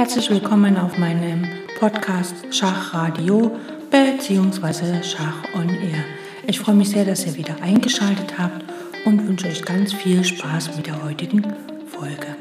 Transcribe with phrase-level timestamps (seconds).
[0.00, 1.46] Herzlich willkommen auf meinem
[1.78, 3.54] Podcast Schachradio
[3.90, 5.02] bzw.
[5.02, 6.02] Schach on Air.
[6.46, 8.64] Ich freue mich sehr, dass ihr wieder eingeschaltet habt
[9.04, 11.42] und wünsche euch ganz viel Spaß mit der heutigen
[11.86, 12.34] Folge.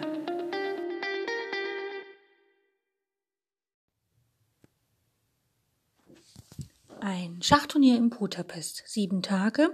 [7.01, 9.69] Ein Schachturnier in Budapest, sieben Tage.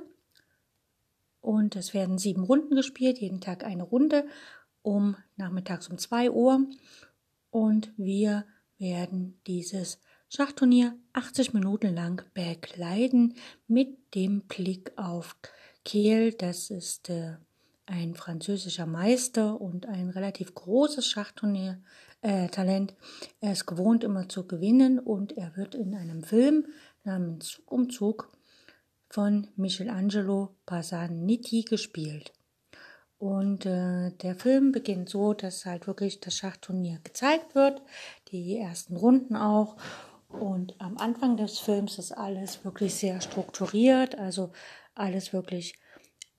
[1.39, 4.25] Und es werden sieben Runden gespielt, jeden Tag eine Runde
[4.81, 6.67] um nachmittags um 2 Uhr.
[7.55, 8.43] Und wir
[8.79, 13.35] werden dieses Schachturnier 80 Minuten lang begleiten
[13.65, 15.37] mit dem Blick auf
[15.85, 16.33] Kehl.
[16.33, 17.37] Das ist äh,
[17.85, 21.81] ein französischer Meister und ein relativ großes Schachturnier.
[22.19, 22.49] Äh.
[23.39, 26.67] Er ist gewohnt immer zu gewinnen und er wird in einem Film
[27.05, 28.37] namens Zug um Zug
[29.07, 32.33] von Michelangelo Pasaniti gespielt.
[33.17, 37.81] Und äh, der Film beginnt so, dass halt wirklich das Schachturnier gezeigt wird,
[38.29, 39.77] die ersten Runden auch.
[40.29, 44.51] Und am Anfang des Films ist alles wirklich sehr strukturiert, also
[44.95, 45.79] alles wirklich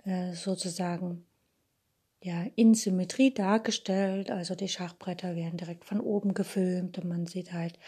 [0.05, 1.25] äh, sozusagen
[2.23, 4.31] ja, in Symmetrie dargestellt.
[4.31, 7.79] Also die Schachbretter werden direkt von oben gefilmt und man sieht halt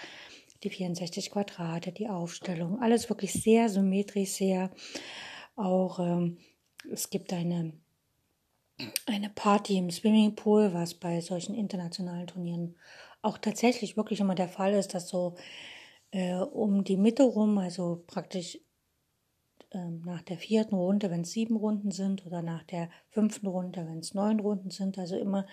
[0.62, 4.70] die 64 Quadrate, die Aufstellung, alles wirklich sehr symmetrisch, sehr
[5.56, 6.38] auch, ähm,
[6.92, 7.72] es gibt eine,
[9.06, 12.76] eine Party im Swimmingpool, was bei solchen internationalen Turnieren
[13.22, 15.36] auch tatsächlich wirklich immer der Fall ist, dass so
[16.12, 18.58] äh, um die Mitte rum, also praktisch
[19.72, 23.86] ähm, nach der vierten Runde, wenn es sieben Runden sind, oder nach der fünften Runde,
[23.86, 25.46] wenn es neun Runden sind, also immer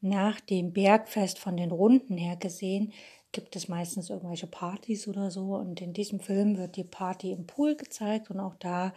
[0.00, 2.92] nach dem Bergfest von den Runden her gesehen,
[3.32, 5.56] gibt es meistens irgendwelche Partys oder so.
[5.56, 8.94] Und in diesem Film wird die Party im Pool gezeigt und auch da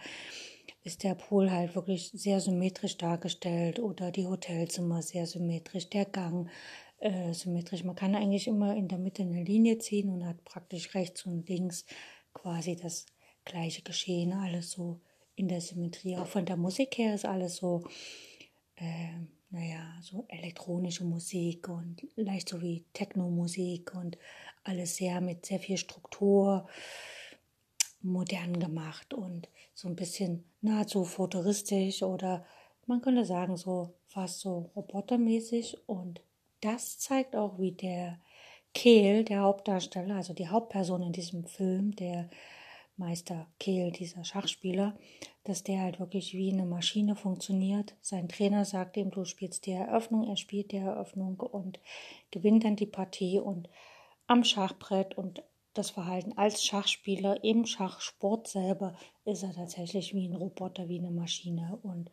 [0.84, 6.50] ist der Pool halt wirklich sehr symmetrisch dargestellt oder die Hotelzimmer sehr symmetrisch, der Gang
[6.98, 7.84] äh, symmetrisch.
[7.84, 11.48] Man kann eigentlich immer in der Mitte eine Linie ziehen und hat praktisch rechts und
[11.48, 11.84] links
[12.34, 13.06] quasi das
[13.44, 15.00] gleiche Geschehen, alles so
[15.34, 16.16] in der Symmetrie.
[16.16, 17.84] Auch von der Musik her ist alles so
[18.76, 24.16] äh, naja, so elektronische Musik und leicht so wie Techno-Musik und
[24.64, 26.66] alles sehr mit sehr viel Struktur
[28.00, 32.44] modern gemacht und so ein bisschen nahezu futuristisch oder
[32.86, 36.20] man könnte sagen so fast so robotermäßig und
[36.60, 38.20] das zeigt auch, wie der
[38.74, 42.30] Kehl, der Hauptdarsteller, also die Hauptperson in diesem Film, der
[42.96, 44.96] Meister Kehl, dieser Schachspieler,
[45.44, 47.96] dass der halt wirklich wie eine Maschine funktioniert.
[48.00, 51.80] Sein Trainer sagt ihm, du spielst die Eröffnung, er spielt die Eröffnung und
[52.30, 53.68] gewinnt dann die Partie und
[54.26, 55.42] am Schachbrett und
[55.74, 58.94] das Verhalten als Schachspieler im Schachsport selber
[59.24, 62.10] ist er tatsächlich wie ein Roboter, wie eine Maschine und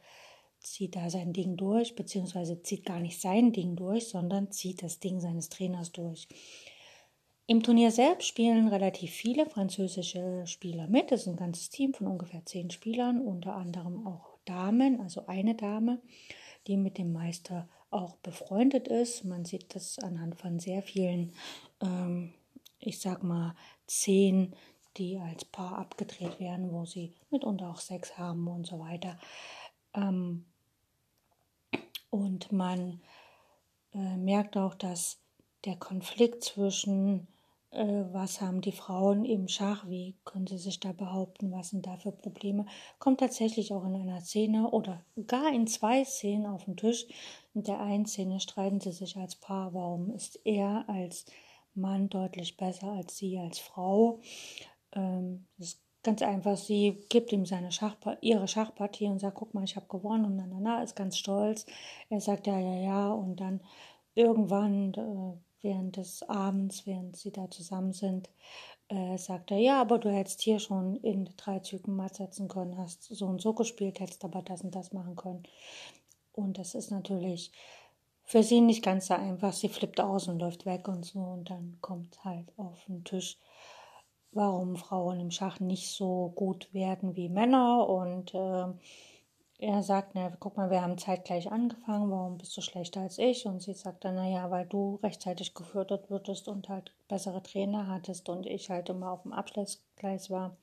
[0.60, 5.00] zieht da sein Ding durch, beziehungsweise zieht gar nicht sein Ding durch, sondern zieht das
[5.00, 6.28] Ding seines Trainers durch.
[7.48, 11.12] Im Turnier selbst spielen relativ viele französische Spieler mit.
[11.12, 15.56] Es ist ein ganzes Team von ungefähr zehn Spielern, unter anderem auch Damen, also eine
[15.56, 16.00] Dame,
[16.68, 19.26] die mit dem Meister auch befreundet ist.
[19.26, 21.34] Man sieht das anhand von sehr vielen,
[21.82, 22.34] ähm,
[22.80, 23.56] ich sag mal,
[23.88, 24.56] zehn,
[24.98, 29.18] die als Paar abgedreht werden, wo sie mitunter auch Sex haben und so weiter.
[29.94, 30.46] Ähm,
[32.10, 33.02] und man
[33.94, 35.20] äh, merkt auch, dass
[35.66, 37.28] der Konflikt zwischen
[37.72, 41.86] äh, was haben die Frauen im Schach, wie können sie sich da behaupten, was sind
[41.86, 42.66] da für Probleme,
[42.98, 47.06] kommt tatsächlich auch in einer Szene oder gar in zwei Szenen auf den Tisch.
[47.54, 51.26] In der einen Szene streiten sie sich als Paar, warum ist er als
[51.80, 54.20] Mann deutlich besser als sie als Frau.
[54.94, 59.54] Ähm, das ist ganz einfach, sie gibt ihm seine Schachpa ihre Schachpartie und sagt, guck
[59.54, 61.66] mal, ich habe gewonnen und na, ist ganz stolz.
[62.10, 63.62] Er sagt ja, ja, ja und dann
[64.16, 68.30] irgendwann äh, während des Abends, während sie da zusammen sind,
[68.90, 72.78] äh, sagt er, ja, aber du hättest hier schon in drei Zügen matt setzen können,
[72.78, 75.44] hast so und so gespielt, hättest aber das und das machen können.
[76.34, 77.52] Und das ist natürlich
[78.30, 79.54] für sie nicht ganz so einfach.
[79.54, 81.18] Sie flippt aus und läuft weg und so.
[81.18, 83.40] Und dann kommt halt auf den Tisch,
[84.32, 87.90] warum Frauen im Schach nicht so gut werden wie Männer.
[87.90, 88.66] Und äh,
[89.58, 93.48] er sagt, na, guck mal, wir haben zeitgleich angefangen, warum bist du schlechter als ich?
[93.48, 98.30] Und sie sagt dann, naja, weil du rechtzeitig gefördert würdest und halt bessere Trainer hattest
[98.30, 100.56] und ich halt immer auf dem Abschlussgleis war.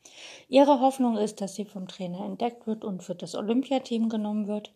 [0.49, 4.73] Ihre Hoffnung ist, dass sie vom Trainer entdeckt wird und für das Olympiateam genommen wird.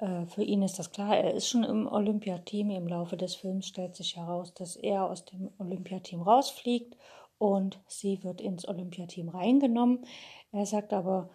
[0.00, 2.70] Äh, für ihn ist das klar, er ist schon im Olympiateam.
[2.70, 6.96] Im Laufe des Films stellt sich heraus, dass er aus dem Olympiateam rausfliegt
[7.38, 10.04] und sie wird ins Olympiateam reingenommen.
[10.52, 11.30] Er sagt aber,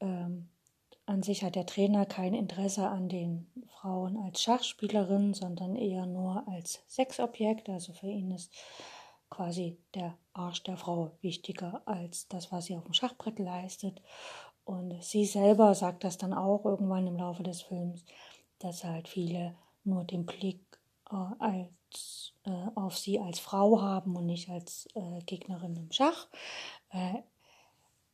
[0.00, 0.48] ähm,
[1.06, 6.46] an sich hat der Trainer kein Interesse an den Frauen als Schachspielerin, sondern eher nur
[6.46, 7.68] als Sexobjekt.
[7.68, 8.52] Also für ihn ist
[9.28, 14.00] quasi der Arsch der Frau wichtiger als das, was sie auf dem Schachbrett leistet.
[14.70, 18.04] Und sie selber sagt das dann auch irgendwann im Laufe des Films,
[18.60, 20.60] dass halt viele nur den Blick
[21.10, 26.28] äh, als, äh, auf sie als Frau haben und nicht als äh, Gegnerin im Schach.
[26.92, 27.14] Äh,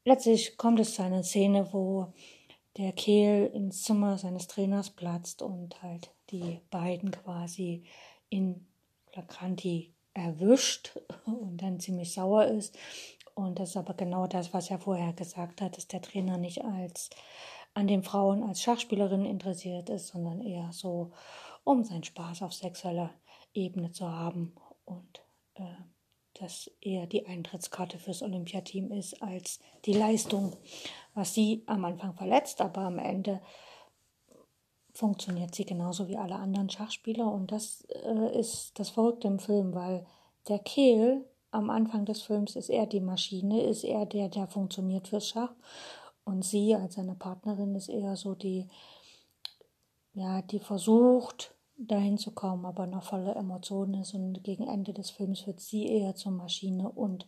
[0.06, 2.14] letztlich kommt es zu einer Szene, wo
[2.78, 7.84] der Kehl ins Zimmer seines Trainers platzt und halt die beiden quasi
[8.30, 8.66] in
[9.12, 12.78] Flagranti erwischt und dann ziemlich sauer ist.
[13.36, 16.64] Und das ist aber genau das, was er vorher gesagt hat, dass der Trainer nicht
[16.64, 17.10] als
[17.74, 21.12] an den Frauen als Schachspielerin interessiert ist, sondern eher so,
[21.62, 23.10] um seinen Spaß auf sexueller
[23.52, 24.54] Ebene zu haben
[24.86, 25.22] und
[25.54, 25.64] äh,
[26.32, 30.56] dass eher die Eintrittskarte fürs Olympiateam ist als die Leistung,
[31.12, 33.42] was sie am Anfang verletzt, aber am Ende
[34.92, 37.30] funktioniert sie genauso wie alle anderen Schachspieler.
[37.30, 40.06] Und das äh, ist das Verrückte im Film, weil
[40.48, 45.08] der Kehl am Anfang des Films ist er die Maschine, ist er der, der funktioniert
[45.08, 45.52] fürs Schach
[46.24, 48.68] und sie als seine Partnerin ist eher so die,
[50.12, 55.10] ja, die versucht dahin zu kommen, aber noch voller Emotionen ist und gegen Ende des
[55.10, 57.26] Films wird sie eher zur Maschine und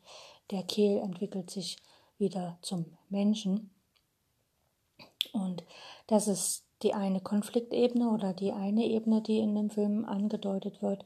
[0.51, 1.77] der Kehl entwickelt sich
[2.19, 3.71] wieder zum Menschen.
[5.33, 5.65] Und
[6.07, 11.05] das ist die eine Konfliktebene oder die eine Ebene, die in dem Film angedeutet wird.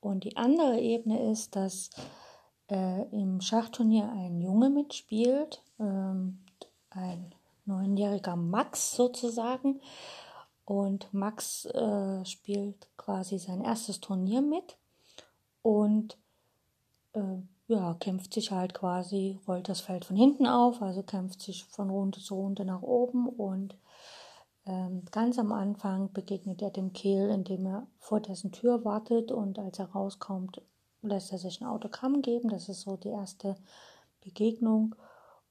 [0.00, 1.90] Und die andere Ebene ist, dass
[2.70, 6.40] äh, im Schachturnier ein Junge mitspielt, ähm,
[6.90, 7.34] ein
[7.64, 9.80] neunjähriger Max sozusagen.
[10.64, 14.78] Und Max äh, spielt quasi sein erstes Turnier mit
[15.62, 16.16] und
[17.12, 21.64] äh, ja, kämpft sich halt quasi, rollt das Feld von hinten auf, also kämpft sich
[21.64, 23.76] von Runde zu Runde nach oben und
[24.66, 29.58] ähm, ganz am Anfang begegnet er dem Kehl, indem er vor dessen Tür wartet und
[29.58, 30.62] als er rauskommt,
[31.08, 32.48] lässt er sich ein Autogramm geben.
[32.48, 33.56] Das ist so die erste
[34.22, 34.94] Begegnung.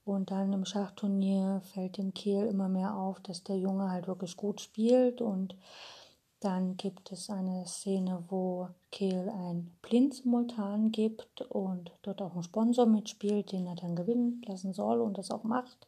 [0.06, 4.36] Und dann im Schachturnier fällt dem Kehl immer mehr auf, dass der Junge halt wirklich
[4.36, 5.22] gut spielt.
[5.22, 5.56] Und
[6.42, 12.86] dann gibt es eine Szene, wo Kehl ein Blind-Simultan gibt und dort auch ein Sponsor
[12.86, 15.88] mitspielt, den er dann gewinnen lassen soll und das auch macht.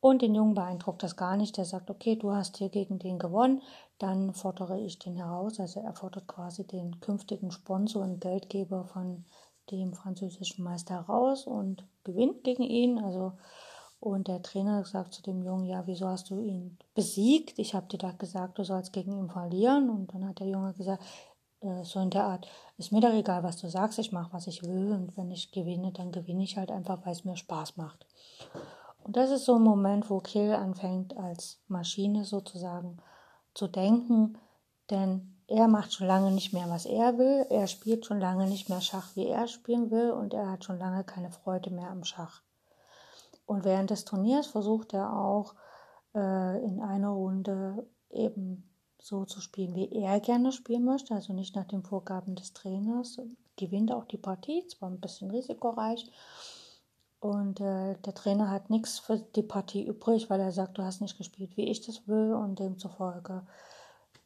[0.00, 1.56] Und den Jungen beeindruckt das gar nicht.
[1.56, 3.62] Der sagt, okay, du hast hier gegen den gewonnen,
[3.98, 5.58] dann fordere ich den heraus.
[5.58, 9.24] Also er fordert quasi den künftigen Sponsor und Geldgeber von
[9.70, 12.98] dem französischen Meister heraus und gewinnt gegen ihn.
[12.98, 13.32] Also
[14.00, 17.58] und der Trainer sagt zu dem Jungen, ja, wieso hast du ihn besiegt?
[17.58, 19.90] Ich habe dir da gesagt, du sollst gegen ihn verlieren.
[19.90, 21.02] Und dann hat der Junge gesagt,
[21.60, 22.46] äh, so in der Art,
[22.76, 24.92] ist mir doch egal, was du sagst, ich mache, was ich will.
[24.92, 28.06] Und wenn ich gewinne, dann gewinne ich halt einfach, weil es mir Spaß macht.
[29.08, 32.98] Und das ist so ein Moment, wo Kill anfängt, als Maschine sozusagen
[33.54, 34.36] zu denken,
[34.90, 37.46] denn er macht schon lange nicht mehr, was er will.
[37.48, 40.78] Er spielt schon lange nicht mehr Schach, wie er spielen will, und er hat schon
[40.78, 42.42] lange keine Freude mehr am Schach.
[43.46, 45.54] Und während des Turniers versucht er auch
[46.14, 48.68] äh, in einer Runde eben
[49.00, 53.18] so zu spielen, wie er gerne spielen möchte, also nicht nach den Vorgaben des Trainers.
[53.56, 56.12] Gewinnt auch die Partie, zwar ein bisschen risikoreich,
[57.20, 61.00] und äh, der Trainer hat nichts für die Partie übrig, weil er sagt, du hast
[61.00, 62.32] nicht gespielt, wie ich das will.
[62.32, 63.42] Und demzufolge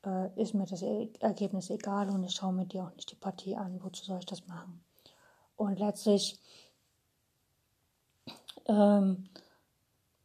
[0.04, 3.56] äh, ist mir das Ergebnis egal und ich schaue mir dir auch nicht die Partie
[3.56, 3.82] an.
[3.82, 4.84] Wozu soll ich das machen?
[5.56, 6.38] Und letztlich
[8.66, 9.28] ähm,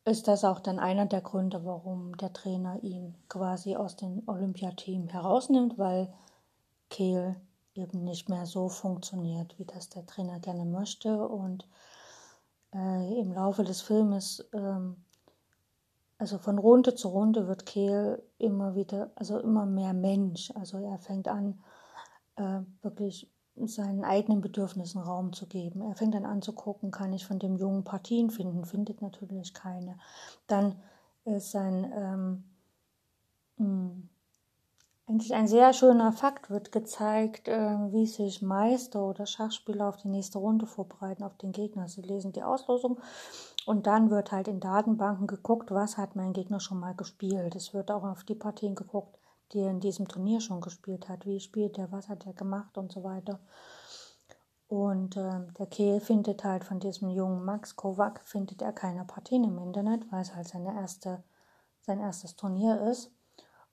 [0.04, 5.08] ist das auch dann einer der Gründe, warum der Trainer ihn quasi aus dem Olympiateam
[5.08, 6.14] herausnimmt, weil
[6.90, 7.36] Kehl
[7.76, 11.28] eben nicht mehr so funktioniert, wie das der Trainer gerne möchte.
[11.28, 11.66] Und
[12.74, 14.98] äh, im Laufe des Filmes, ähm,
[16.18, 20.52] also von Runde zu Runde wird Kehl immer wieder, also immer mehr Mensch.
[20.56, 21.62] Also er fängt an,
[22.38, 25.82] äh, wirklich seinen eigenen Bedürfnissen Raum zu geben.
[25.82, 29.54] Er fängt dann an zu gucken, kann ich von dem Jungen Partien finden, findet natürlich
[29.54, 29.98] keine.
[30.48, 30.76] Dann
[31.26, 32.44] ist sein ähm,
[33.58, 34.10] hm,
[35.08, 40.10] eigentlich ein sehr schöner Fakt wird gezeigt, äh, wie sich Meister oder Schachspieler auf die
[40.10, 41.88] nächste Runde vorbereiten, auf den Gegner.
[41.88, 43.00] Sie lesen die Auslosung
[43.66, 47.56] und dann wird halt in Datenbanken geguckt, was hat mein Gegner schon mal gespielt.
[47.56, 49.18] Es wird auch auf die Partien geguckt,
[49.54, 51.26] die er in diesem Turnier schon gespielt hat.
[51.26, 53.40] Wie spielt er, was hat er gemacht und so weiter.
[54.68, 59.46] Und äh, der Kehl findet halt von diesem jungen Max Kovac, findet er keine Partien
[59.46, 61.24] im Internet, weil es halt seine erste,
[61.80, 63.17] sein erstes Turnier ist.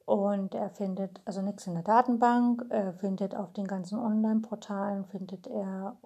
[0.05, 5.47] Und er findet also nichts in der Datenbank, er findet auf den ganzen Online-Portalen, findet
[5.47, 5.97] er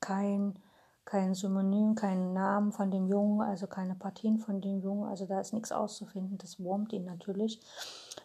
[0.00, 0.58] kein,
[1.04, 5.08] kein Synonym, keinen Namen von dem Jungen, also keine Partien von dem Jungen.
[5.08, 6.36] Also da ist nichts auszufinden.
[6.38, 7.60] Das wurmt ihn natürlich,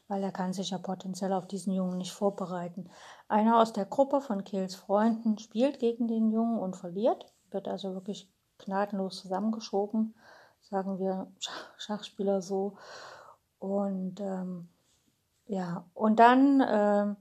[0.07, 2.89] weil er kann sich ja potenziell auf diesen Jungen nicht vorbereiten.
[3.27, 7.93] Einer aus der Gruppe von Kehls Freunden spielt gegen den Jungen und verliert, wird also
[7.93, 10.15] wirklich gnadenlos zusammengeschoben,
[10.61, 11.31] sagen wir
[11.77, 12.77] Schachspieler so.
[13.59, 14.69] Und ähm,
[15.45, 17.15] ja, und dann äh,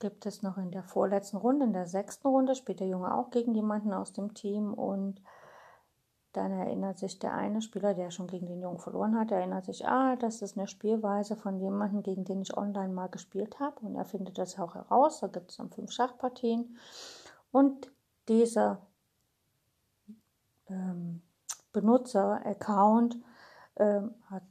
[0.00, 3.30] gibt es noch in der vorletzten Runde, in der sechsten Runde, spielt der Junge auch
[3.30, 5.22] gegen jemanden aus dem Team und
[6.32, 9.86] dann erinnert sich der eine Spieler, der schon gegen den Jungen verloren hat, erinnert sich,
[9.86, 13.80] ah, das ist eine Spielweise von jemandem, gegen den ich online mal gespielt habe.
[13.80, 15.20] Und er findet das auch heraus.
[15.20, 16.78] Da gibt es dann fünf Schachpartien.
[17.50, 17.90] Und
[18.28, 18.80] dieser
[20.68, 21.22] ähm,
[21.72, 23.18] Benutzer-Account
[23.76, 24.44] ähm, hat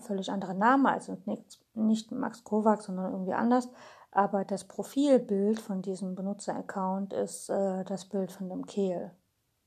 [0.00, 3.68] völlig anderen Namen, also nicht, nicht Max Kovac, sondern irgendwie anders.
[4.12, 9.12] Aber das Profilbild von diesem Benutzer-Account ist äh, das Bild von dem Kehl.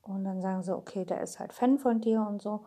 [0.02, 2.66] Und dann sagen sie, okay, der ist halt Fan von dir und so.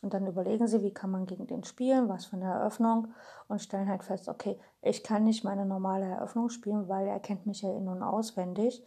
[0.00, 3.08] Und dann überlegen sie, wie kann man gegen den spielen, was für eine Eröffnung
[3.48, 7.46] und stellen halt fest, okay, ich kann nicht meine normale Eröffnung spielen, weil er kennt
[7.46, 8.84] mich ja in- und auswendig.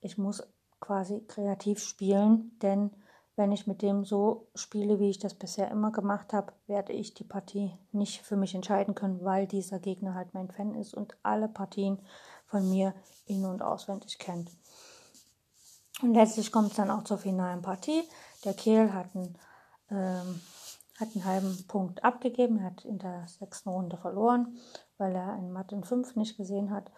[0.00, 0.42] Ich muss
[0.80, 2.90] quasi kreativ spielen, denn
[3.38, 7.14] wenn ich mit dem so spiele, wie ich das bisher immer gemacht habe, werde ich
[7.14, 11.16] die Partie nicht für mich entscheiden können, weil dieser Gegner halt mein Fan ist und
[11.22, 12.00] alle Partien
[12.46, 12.94] von mir
[13.26, 14.50] in- und auswendig kennt.
[16.02, 18.02] Und letztlich kommt es dann auch zur finalen Partie.
[18.44, 19.38] Der Kehl hat einen,
[19.90, 20.40] ähm,
[20.98, 24.58] hat einen halben Punkt abgegeben, er hat in der sechsten Runde verloren,
[24.96, 26.90] weil er einen Matt in 5 nicht gesehen hat.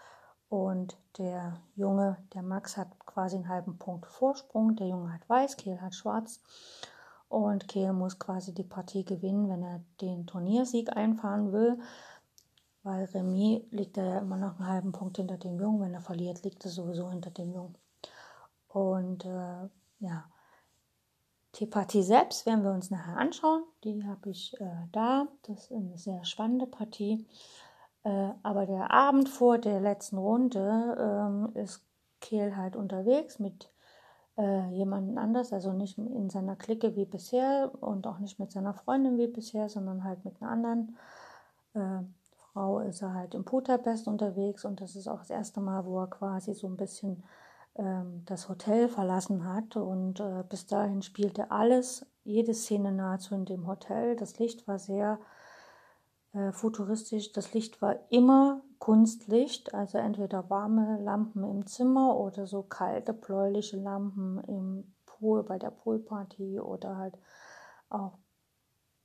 [0.50, 4.74] Und der Junge, der Max, hat quasi einen halben Punkt Vorsprung.
[4.74, 6.42] Der Junge hat weiß, Kehl hat schwarz.
[7.28, 11.78] Und Kehl muss quasi die Partie gewinnen, wenn er den Turniersieg einfahren will.
[12.82, 15.82] Weil Remis liegt er ja immer noch einen halben Punkt hinter dem Jungen.
[15.82, 17.76] Wenn er verliert, liegt er sowieso hinter dem Jungen.
[18.66, 19.68] Und äh,
[20.00, 20.24] ja,
[21.56, 23.62] die Partie selbst werden wir uns nachher anschauen.
[23.84, 25.28] Die habe ich äh, da.
[25.42, 27.24] Das ist eine sehr spannende Partie.
[28.04, 31.84] Äh, aber der Abend vor der letzten Runde ähm, ist
[32.20, 33.70] Kehl halt unterwegs mit
[34.36, 38.74] äh, jemandem anders, also nicht in seiner Clique wie bisher und auch nicht mit seiner
[38.74, 40.96] Freundin wie bisher, sondern halt mit einer anderen
[41.74, 42.02] äh,
[42.52, 46.00] Frau ist er halt im Budapest unterwegs und das ist auch das erste Mal, wo
[46.00, 47.22] er quasi so ein bisschen
[47.76, 53.44] ähm, das Hotel verlassen hat und äh, bis dahin spielte alles, jede Szene nahezu in
[53.44, 54.16] dem Hotel.
[54.16, 55.18] Das Licht war sehr
[56.32, 57.32] äh, futuristisch.
[57.32, 63.76] Das Licht war immer Kunstlicht, also entweder warme Lampen im Zimmer oder so kalte, bläuliche
[63.76, 67.18] Lampen im Pool, bei der Poolparty oder halt
[67.88, 68.18] auch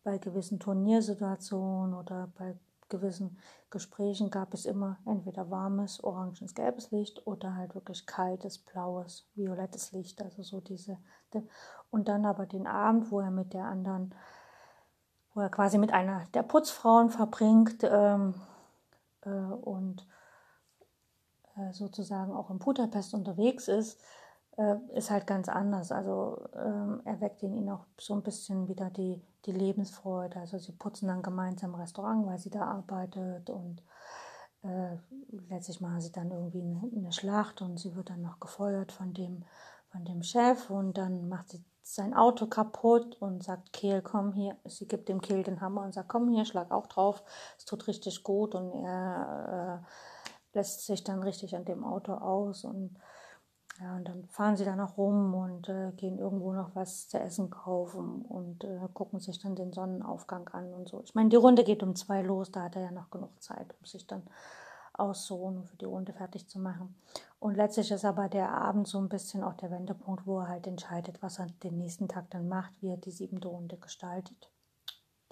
[0.04, 2.56] bei gewissen Turniersituationen oder bei
[2.90, 3.38] gewissen
[3.70, 9.92] Gesprächen gab es immer entweder warmes, oranges, gelbes Licht oder halt wirklich kaltes, blaues, violettes
[9.92, 10.22] Licht.
[10.22, 10.98] Also so diese.
[11.90, 14.14] Und dann aber den Abend, wo er mit der anderen
[15.36, 18.34] wo er quasi mit einer der Putzfrauen verbringt ähm,
[19.22, 20.08] äh, und
[21.58, 24.02] äh, sozusagen auch in Budapest unterwegs ist,
[24.58, 25.92] äh, ist halt ganz anders.
[25.92, 30.40] Also ähm, er weckt in ihn auch so ein bisschen wieder die, die Lebensfreude.
[30.40, 33.84] Also sie putzen dann gemeinsam im Restaurant, weil sie da arbeitet und
[34.64, 34.96] äh,
[35.50, 39.14] letztlich machen sie dann irgendwie eine, eine Schlacht und sie wird dann noch gefeuert von
[39.14, 39.44] dem,
[39.92, 44.58] von dem Chef und dann macht sie sein Auto kaputt und sagt, Kehl, komm hier.
[44.66, 47.24] Sie gibt dem Kehl den Hammer und sagt, komm hier, schlag auch drauf.
[47.60, 52.64] Es tut richtig gut und er äh, lässt sich dann richtig an dem Auto aus
[52.64, 52.98] und
[53.80, 57.20] ja, und dann fahren sie da noch rum und äh, gehen irgendwo noch was zu
[57.20, 61.04] essen kaufen und äh, gucken sich dann den Sonnenaufgang an und so.
[61.04, 63.76] Ich meine, die Runde geht um zwei los, da hat er ja noch genug Zeit,
[63.80, 64.24] um sich dann
[65.00, 66.96] auszuruhen und für die Runde fertig zu machen.
[67.40, 70.68] Und letztlich ist aber der Abend so ein bisschen auch der Wendepunkt, wo er halt
[70.68, 74.52] entscheidet, was er den nächsten Tag dann macht, wie er die siebte Runde gestaltet,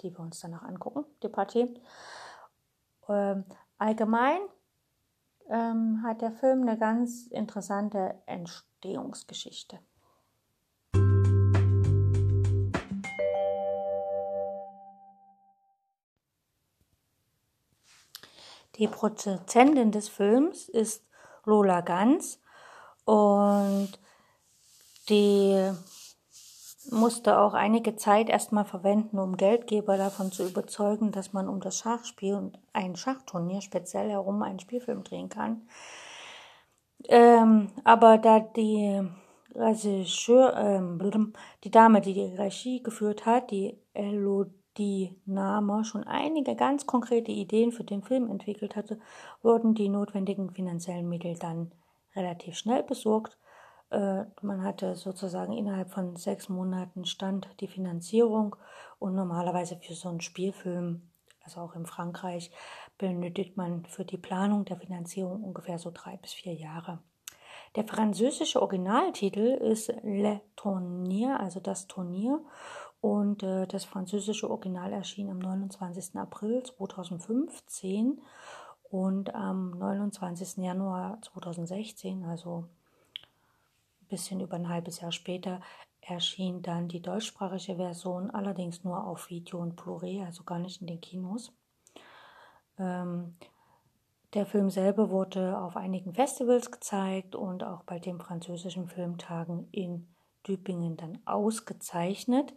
[0.00, 1.80] die wir uns danach angucken, die Partie.
[3.08, 3.44] Ähm,
[3.78, 4.38] allgemein
[5.48, 9.78] ähm, hat der Film eine ganz interessante Entstehungsgeschichte.
[18.76, 21.04] Die Produzentin des Films ist
[21.44, 22.40] Lola Ganz
[23.04, 23.90] und
[25.08, 25.70] die
[26.90, 31.78] musste auch einige Zeit erstmal verwenden, um Geldgeber davon zu überzeugen, dass man um das
[31.78, 35.68] Schachspiel und ein Schachturnier speziell herum einen Spielfilm drehen kann.
[37.08, 39.02] Ähm, aber da die
[39.54, 46.56] Regisseur, ähm, die Dame, die die Regie geführt hat, die Elodie die Name schon einige
[46.56, 48.98] ganz konkrete Ideen für den Film entwickelt hatte,
[49.42, 51.72] wurden die notwendigen finanziellen Mittel dann
[52.16, 53.38] relativ schnell besorgt.
[53.90, 58.56] Äh, man hatte sozusagen innerhalb von sechs Monaten stand die Finanzierung
[58.98, 61.10] und normalerweise für so einen Spielfilm,
[61.44, 62.50] also auch in Frankreich,
[62.98, 67.00] benötigt man für die Planung der Finanzierung ungefähr so drei bis vier Jahre.
[67.76, 72.40] Der französische Originaltitel ist Le Tournier, also das Turnier.
[73.04, 76.16] Und äh, das französische Original erschien am 29.
[76.16, 78.22] April 2015
[78.84, 80.64] und am 29.
[80.64, 82.64] Januar 2016, also
[84.00, 85.60] ein bisschen über ein halbes Jahr später,
[86.00, 90.86] erschien dann die deutschsprachige Version, allerdings nur auf Video und Blu-ray, also gar nicht in
[90.86, 91.52] den Kinos.
[92.78, 93.34] Ähm,
[94.32, 100.08] der Film selber wurde auf einigen Festivals gezeigt und auch bei den französischen Filmtagen in
[100.48, 102.54] Dübingen dann ausgezeichnet.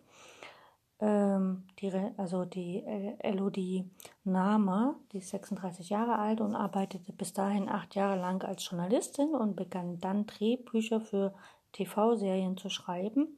[0.99, 2.83] Ähm, die, also die
[3.19, 3.89] Elodie
[4.23, 9.35] Nama, die ist 36 Jahre alt und arbeitete bis dahin acht Jahre lang als Journalistin
[9.35, 11.33] und begann dann Drehbücher für
[11.73, 13.37] TV-Serien zu schreiben.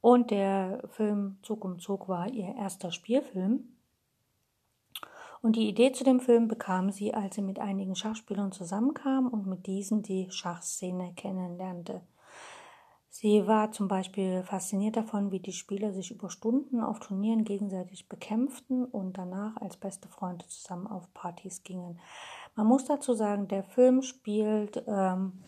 [0.00, 3.68] Und der Film Zug um Zug war ihr erster Spielfilm.
[5.42, 9.46] Und die Idee zu dem Film bekam sie, als sie mit einigen Schachspielern zusammenkam und
[9.46, 12.00] mit diesen die Schachszene kennenlernte.
[13.16, 18.08] Sie war zum Beispiel fasziniert davon, wie die Spieler sich über Stunden auf Turnieren gegenseitig
[18.08, 22.00] bekämpften und danach als beste Freunde zusammen auf Partys gingen.
[22.56, 25.44] Man muss dazu sagen, der Film spielt, ähm,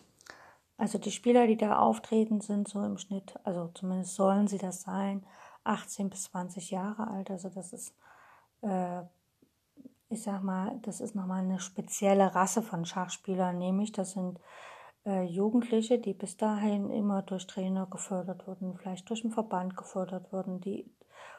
[0.76, 4.82] also die Spieler, die da auftreten, sind so im Schnitt, also zumindest sollen sie das
[4.82, 5.26] sein,
[5.64, 7.32] 18 bis 20 Jahre alt.
[7.32, 7.92] Also das ist
[8.60, 9.02] äh,
[10.08, 14.38] ich sag mal, das ist nochmal eine spezielle Rasse von Schachspielern, nämlich das sind
[15.06, 20.60] Jugendliche, die bis dahin immer durch Trainer gefördert wurden, vielleicht durch einen Verband gefördert wurden,
[20.60, 20.90] die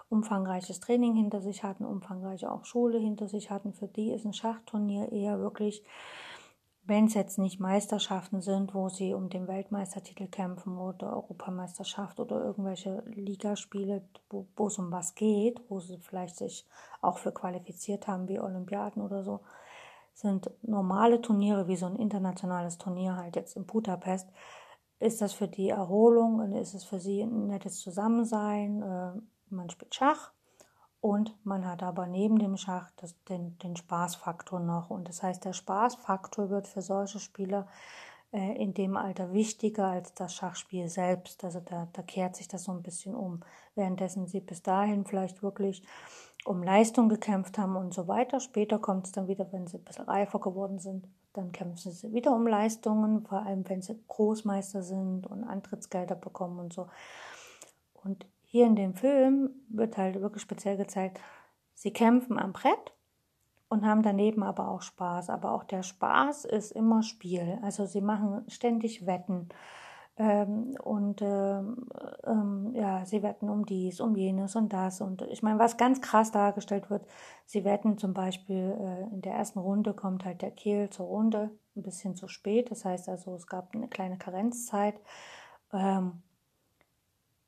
[0.10, 3.74] umfangreiches Training hinter sich hatten, umfangreiche auch Schule hinter sich hatten.
[3.74, 5.84] Für die ist ein Schachturnier eher wirklich
[6.88, 12.42] wenn es jetzt nicht Meisterschaften sind, wo sie um den Weltmeistertitel kämpfen oder Europameisterschaft oder
[12.42, 16.66] irgendwelche Ligaspiele, wo, wo es um was geht, wo sie vielleicht sich
[17.02, 19.42] auch für qualifiziert haben, wie Olympiaden oder so,
[20.18, 24.28] sind normale Turniere wie so ein internationales Turnier halt jetzt in Budapest,
[25.00, 28.82] ist das für die Erholung und ist es für sie ein nettes Zusammensein.
[28.82, 30.32] Äh, man spielt Schach,
[31.00, 34.90] und man hat aber neben dem Schach das, den, den Spaßfaktor noch.
[34.90, 37.68] Und das heißt, der Spaßfaktor wird für solche Spieler
[38.32, 41.44] äh, in dem Alter wichtiger als das Schachspiel selbst.
[41.44, 43.42] Also da, da kehrt sich das so ein bisschen um.
[43.76, 45.84] Währenddessen sie bis dahin vielleicht wirklich
[46.48, 48.40] um Leistung gekämpft haben und so weiter.
[48.40, 52.14] Später kommt es dann wieder, wenn sie ein bisschen reifer geworden sind, dann kämpfen sie
[52.14, 56.88] wieder um Leistungen, vor allem wenn sie Großmeister sind und Antrittsgelder bekommen und so.
[58.04, 61.20] Und hier in dem Film wird halt wirklich speziell gezeigt,
[61.74, 62.94] sie kämpfen am Brett
[63.70, 65.30] und haben daneben aber auch Spaß.
[65.30, 67.60] Aber auch der Spaß ist immer Spiel.
[67.62, 69.50] Also sie machen ständig Wetten.
[70.20, 71.88] Ähm, und ähm,
[72.26, 75.00] ähm, ja, sie wetten um dies, um jenes und das.
[75.02, 77.06] Und ich meine, was ganz krass dargestellt wird,
[77.46, 81.52] sie wetten zum Beispiel, äh, in der ersten Runde kommt halt der Kehl zur Runde
[81.76, 82.72] ein bisschen zu spät.
[82.72, 85.00] Das heißt also, es gab eine kleine Karenzzeit.
[85.72, 86.24] Ähm,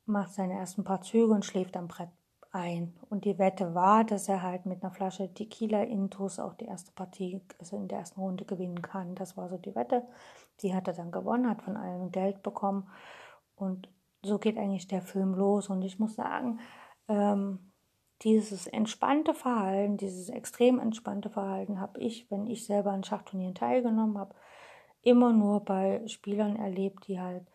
[0.06, 2.10] macht seine ersten paar Züge und schläft am Brett
[2.52, 2.94] ein.
[3.10, 6.92] Und die Wette war, dass er halt mit einer Flasche Tequila Intus auch die erste
[6.92, 9.16] Partie, also in der ersten Runde gewinnen kann.
[9.16, 10.04] Das war so die Wette.
[10.62, 12.90] Die hat er dann gewonnen, hat von allen Geld bekommen.
[13.56, 13.90] Und
[14.22, 15.70] so geht eigentlich der Film los.
[15.70, 16.60] Und ich muss sagen,
[17.08, 17.72] ähm,
[18.22, 24.18] dieses entspannte Verhalten, dieses extrem entspannte Verhalten habe ich, wenn ich selber an Schachturnieren teilgenommen
[24.18, 24.36] habe,
[25.02, 27.48] immer nur bei Spielern erlebt, die halt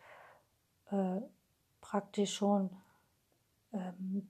[0.89, 1.21] äh,
[1.81, 2.71] praktisch schon
[3.73, 4.27] ähm,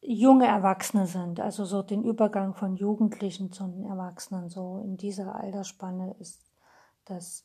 [0.00, 6.14] junge Erwachsene sind, also so den Übergang von Jugendlichen zu Erwachsenen, so in dieser Altersspanne
[6.18, 6.40] ist
[7.04, 7.44] das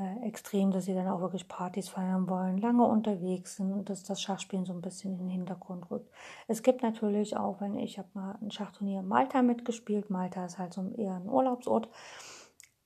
[0.00, 4.02] äh, extrem, dass sie dann auch wirklich Partys feiern wollen, lange unterwegs sind und dass
[4.02, 6.10] das Schachspielen so ein bisschen in den Hintergrund rückt.
[6.48, 10.58] Es gibt natürlich auch, wenn ich habe mal ein Schachturnier in Malta mitgespielt, Malta ist
[10.58, 11.90] halt so eher ein Urlaubsort,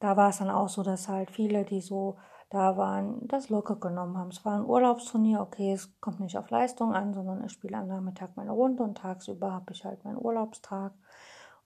[0.01, 2.17] da war es dann auch so, dass halt viele, die so
[2.51, 4.31] da waren, das locker genommen haben.
[4.31, 7.89] Es war ein Urlaubsturnier, okay, es kommt nicht auf Leistung an, sondern ich spiele am
[7.89, 10.93] Nachmittag meine Runde und tagsüber habe ich halt meinen Urlaubstag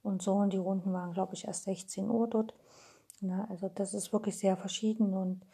[0.02, 0.34] und so.
[0.34, 2.54] Und die Runden waren, glaube ich, erst 16 Uhr dort.
[3.20, 5.44] Na, also das ist wirklich sehr verschieden und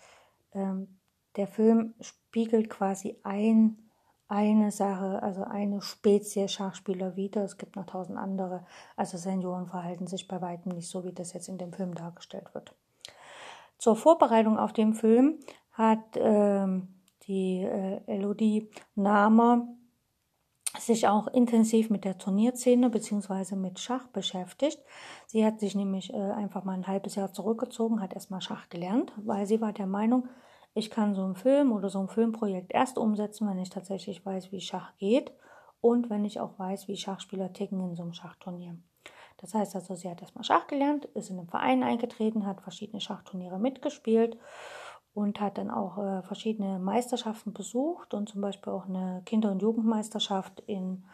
[0.53, 0.99] ähm,
[1.37, 3.79] der Film spiegelt quasi ein,
[4.29, 7.43] eine Sache, also eine Spezie Schachspieler wieder.
[7.45, 8.65] Es gibt noch tausend andere.
[8.97, 12.55] Also Senioren verhalten sich bei weitem nicht so, wie das jetzt in dem Film dargestellt
[12.55, 12.75] wird.
[13.79, 15.41] Zur Vorbereitung auf den Film
[15.73, 16.89] hat ähm,
[17.27, 19.67] die äh, Elodie Nahmer
[20.79, 23.57] sich auch intensiv mit der Turnierszene bzw.
[23.57, 24.79] mit Schach beschäftigt.
[25.27, 29.13] Sie hat sich nämlich äh, einfach mal ein halbes Jahr zurückgezogen, hat erstmal Schach gelernt,
[29.17, 30.29] weil sie war der Meinung,
[30.75, 34.51] ich kann so einen Film oder so ein Filmprojekt erst umsetzen, wenn ich tatsächlich weiß,
[34.51, 35.33] wie Schach geht
[35.81, 38.77] und wenn ich auch weiß, wie Schachspieler ticken in so einem Schachturnier.
[39.37, 43.01] Das heißt also, sie hat erstmal Schach gelernt, ist in einen Verein eingetreten, hat verschiedene
[43.01, 44.37] Schachturniere mitgespielt
[45.15, 49.63] und hat dann auch äh, verschiedene Meisterschaften besucht und zum Beispiel auch eine Kinder- und
[49.63, 51.05] Jugendmeisterschaft in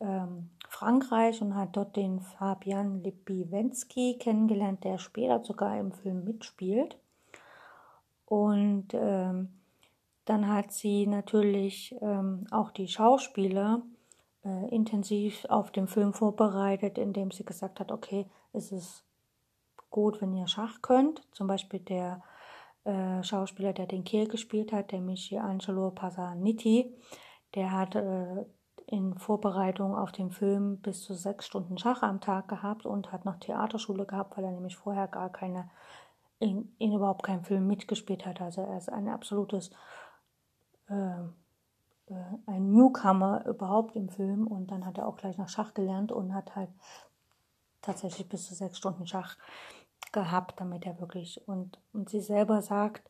[0.00, 6.98] ähm, Frankreich und hat dort den Fabian Lipiwensky kennengelernt, der später sogar im Film mitspielt.
[8.26, 9.60] Und ähm,
[10.24, 13.82] dann hat sie natürlich ähm, auch die Schauspieler
[14.44, 19.04] äh, intensiv auf den Film vorbereitet, indem sie gesagt hat, okay, es ist
[19.90, 21.22] gut, wenn ihr Schach könnt.
[21.30, 22.20] Zum Beispiel der
[22.86, 26.94] äh, Schauspieler, der den Kehl gespielt hat, der Michelangelo Pasaniti,
[27.54, 28.44] der hat äh,
[28.86, 33.24] in Vorbereitung auf den Film bis zu sechs Stunden Schach am Tag gehabt und hat
[33.24, 35.68] noch Theaterschule gehabt, weil er nämlich vorher gar keine,
[36.38, 38.40] in, in überhaupt keinen Film mitgespielt hat.
[38.40, 39.70] Also er ist ein absolutes,
[40.88, 42.14] äh, äh,
[42.46, 46.32] ein Newcomer überhaupt im Film und dann hat er auch gleich nach Schach gelernt und
[46.32, 46.70] hat halt
[47.82, 49.36] tatsächlich bis zu sechs Stunden Schach
[50.16, 53.06] gehabt, damit er wirklich und, und sie selber sagt,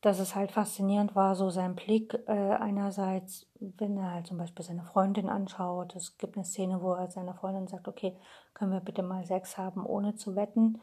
[0.00, 4.64] dass es halt faszinierend war, so sein Blick äh, einerseits, wenn er halt zum Beispiel
[4.64, 5.94] seine Freundin anschaut.
[5.94, 8.16] Es gibt eine Szene, wo er seiner Freundin sagt, okay,
[8.52, 10.80] können wir bitte mal Sex haben, ohne zu wetten.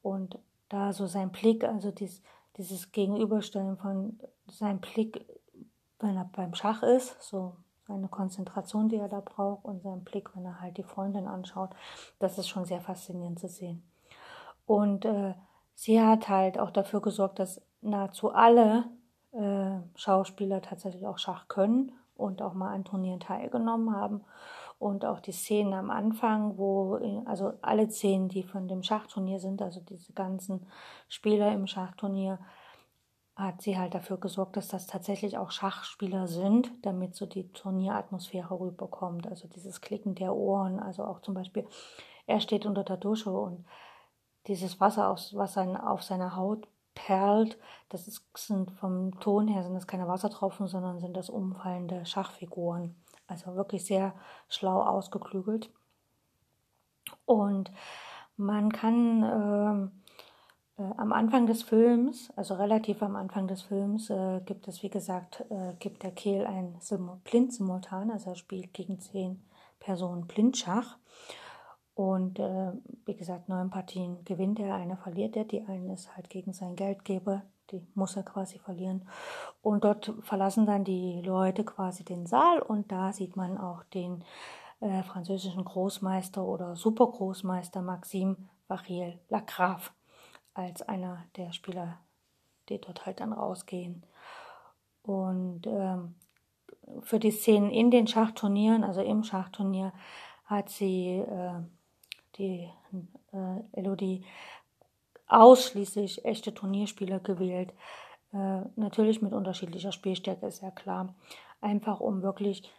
[0.00, 0.38] Und
[0.68, 2.22] da so sein Blick, also dies,
[2.56, 5.26] dieses Gegenüberstellen von seinem Blick,
[5.98, 7.56] wenn er beim Schach ist, so
[7.88, 11.70] seine Konzentration, die er da braucht und sein Blick, wenn er halt die Freundin anschaut,
[12.20, 13.82] das ist schon sehr faszinierend zu sehen.
[14.68, 15.32] Und äh,
[15.74, 18.84] sie hat halt auch dafür gesorgt, dass nahezu alle
[19.32, 24.24] äh, Schauspieler tatsächlich auch Schach können und auch mal an Turnieren teilgenommen haben.
[24.78, 29.62] Und auch die Szenen am Anfang, wo, also alle Szenen, die von dem Schachturnier sind,
[29.62, 30.66] also diese ganzen
[31.08, 32.38] Spieler im Schachturnier,
[33.34, 38.60] hat sie halt dafür gesorgt, dass das tatsächlich auch Schachspieler sind, damit so die Turnieratmosphäre
[38.60, 39.26] rüberkommt.
[39.28, 41.66] Also dieses Klicken der Ohren, also auch zum Beispiel,
[42.26, 43.64] er steht unter der Dusche und
[44.48, 47.58] dieses Wasser, was auf seiner Haut perlt.
[47.90, 52.96] Das ist, sind vom Ton her sind das keine Wassertropfen, sondern sind das umfallende Schachfiguren.
[53.26, 54.14] Also wirklich sehr
[54.48, 55.70] schlau ausgeklügelt.
[57.24, 57.70] Und
[58.36, 59.90] man kann
[60.78, 64.82] äh, äh, am Anfang des Films, also relativ am Anfang des Films, äh, gibt es,
[64.82, 66.78] wie gesagt, äh, gibt der Kehl ein
[67.24, 69.42] Blind-Simultan, also er spielt gegen zehn
[69.80, 70.96] Personen Blindschach.
[71.98, 72.70] Und äh,
[73.06, 75.44] wie gesagt, neun Partien gewinnt er, eine verliert er.
[75.44, 79.08] Die eine ist halt gegen seinen Geldgeber, die muss er quasi verlieren.
[79.62, 84.22] Und dort verlassen dann die Leute quasi den Saal und da sieht man auch den
[84.78, 88.36] äh, französischen Großmeister oder Supergroßmeister Maxime
[88.68, 89.90] Vachiel Lacrave
[90.54, 91.98] als einer der Spieler,
[92.68, 94.06] die dort halt dann rausgehen.
[95.02, 96.14] Und ähm,
[97.00, 99.92] für die Szenen in den Schachturnieren, also im Schachturnier,
[100.44, 101.60] hat sie äh,
[102.38, 102.70] die
[103.32, 104.24] äh, Elodie
[105.26, 107.72] ausschließlich echte Turnierspieler gewählt.
[108.32, 111.14] Äh, natürlich mit unterschiedlicher Spielstärke, ist ja klar.
[111.60, 112.70] Einfach um wirklich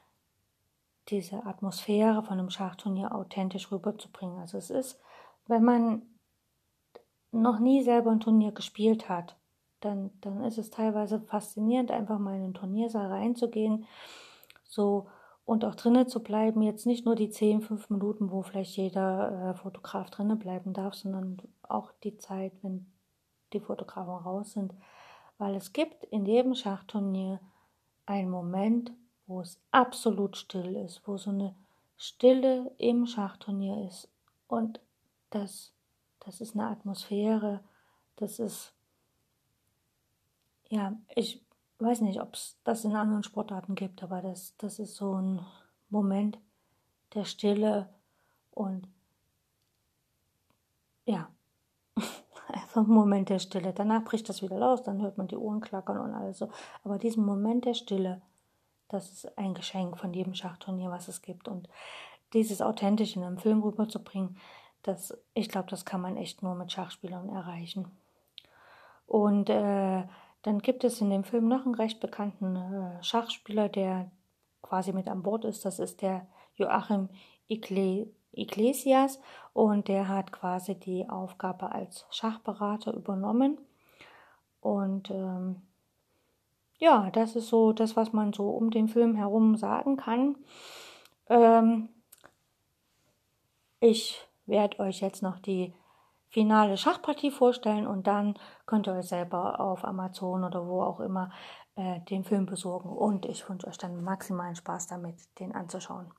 [1.10, 4.39] diese Atmosphäre von einem Schachturnier authentisch rüberzubringen.
[4.39, 5.00] Also es ist,
[5.48, 6.02] wenn man
[7.32, 9.36] noch nie selber ein Turnier gespielt hat,
[9.82, 13.86] dann, dann ist es teilweise faszinierend, einfach mal in den Turniersaal reinzugehen,
[14.63, 15.08] so
[15.50, 19.50] und auch drinnen zu bleiben, jetzt nicht nur die 10, 5 Minuten, wo vielleicht jeder
[19.50, 22.86] äh, Fotograf drinnen bleiben darf, sondern auch die Zeit, wenn
[23.52, 24.76] die Fotografen raus sind,
[25.40, 27.40] weil es gibt in jedem Schachturnier
[28.06, 28.92] einen Moment,
[29.26, 31.56] wo es absolut still ist, wo so eine
[31.98, 34.08] Stille im Schachturnier ist.
[34.48, 34.80] Und
[35.32, 35.74] das,
[36.20, 37.64] das ist eine Atmosphäre,
[38.18, 38.72] das ist,
[40.70, 41.42] ja, ich
[41.80, 45.46] weiß nicht, ob es das in anderen Sportarten gibt, aber das, das ist so ein
[45.89, 46.38] Moment
[47.13, 47.89] der Stille
[48.52, 48.88] und
[51.06, 51.30] ja,
[52.48, 53.74] einfach ein Moment der Stille.
[53.74, 56.50] Danach bricht das wieder los, dann hört man die Ohren klackern und alles so.
[56.84, 58.22] Aber diesen Moment der Stille,
[58.89, 61.48] das ist ein Geschenk von jedem Schachturnier, was es gibt.
[61.48, 61.70] Und
[62.34, 64.38] dieses authentisch in einem Film rüberzubringen,
[64.84, 67.92] das, ich glaube, das kann man echt nur mit Schachspielern erreichen.
[69.08, 70.04] Und äh,
[70.41, 74.10] dann gibt es in dem Film noch einen recht bekannten äh, Schachspieler, der
[74.62, 75.65] quasi mit an Bord ist.
[75.65, 77.10] Das ist der Joachim
[77.47, 79.19] Iglesias
[79.54, 83.58] und der hat quasi die Aufgabe als Schachberater übernommen.
[84.62, 85.62] Und ähm,
[86.78, 90.38] ja, das ist so das, was man so um den Film herum sagen kann.
[91.28, 91.89] Ähm,
[93.80, 95.73] ich werde euch jetzt noch die
[96.30, 101.32] finale Schachpartie vorstellen und dann könnt ihr euch selber auf Amazon oder wo auch immer
[101.76, 106.12] äh, den Film besorgen und ich wünsche euch dann maximalen Spaß damit, den anzuschauen.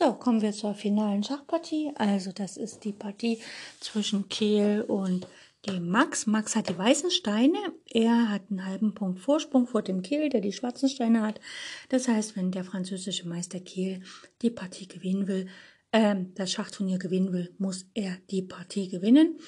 [0.00, 1.92] So, kommen wir zur finalen Schachpartie.
[1.96, 3.42] Also das ist die Partie
[3.80, 5.26] zwischen Kehl und
[5.66, 6.26] dem Max.
[6.26, 7.58] Max hat die weißen Steine.
[7.86, 11.40] Er hat einen halben Punkt Vorsprung vor dem Kehl, der die schwarzen Steine hat.
[11.88, 14.02] Das heißt, wenn der französische Meister Kehl
[14.42, 15.48] die Partie gewinnen will,
[15.92, 19.38] äh, das Schachturnier gewinnen will, muss er die Partie gewinnen.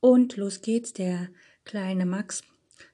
[0.00, 0.92] Und los geht's.
[0.92, 1.28] Der
[1.64, 2.42] kleine Max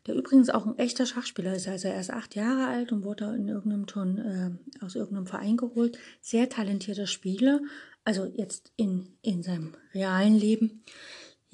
[0.07, 1.69] der übrigens auch ein echter Schachspieler ist.
[1.69, 5.57] Also er ist acht Jahre alt und wurde in irgendeinem Turn äh, aus irgendeinem Verein
[5.57, 5.99] geholt.
[6.21, 7.61] Sehr talentierter Spieler,
[8.05, 10.83] also jetzt in, in seinem realen Leben.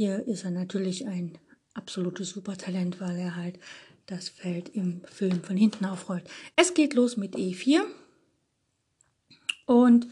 [0.01, 1.37] Hier ist er natürlich ein
[1.75, 3.59] absolutes Supertalent, weil er halt
[4.07, 6.25] das Feld im Film von hinten aufrollt.
[6.57, 7.83] Es geht los mit E4
[9.67, 10.07] und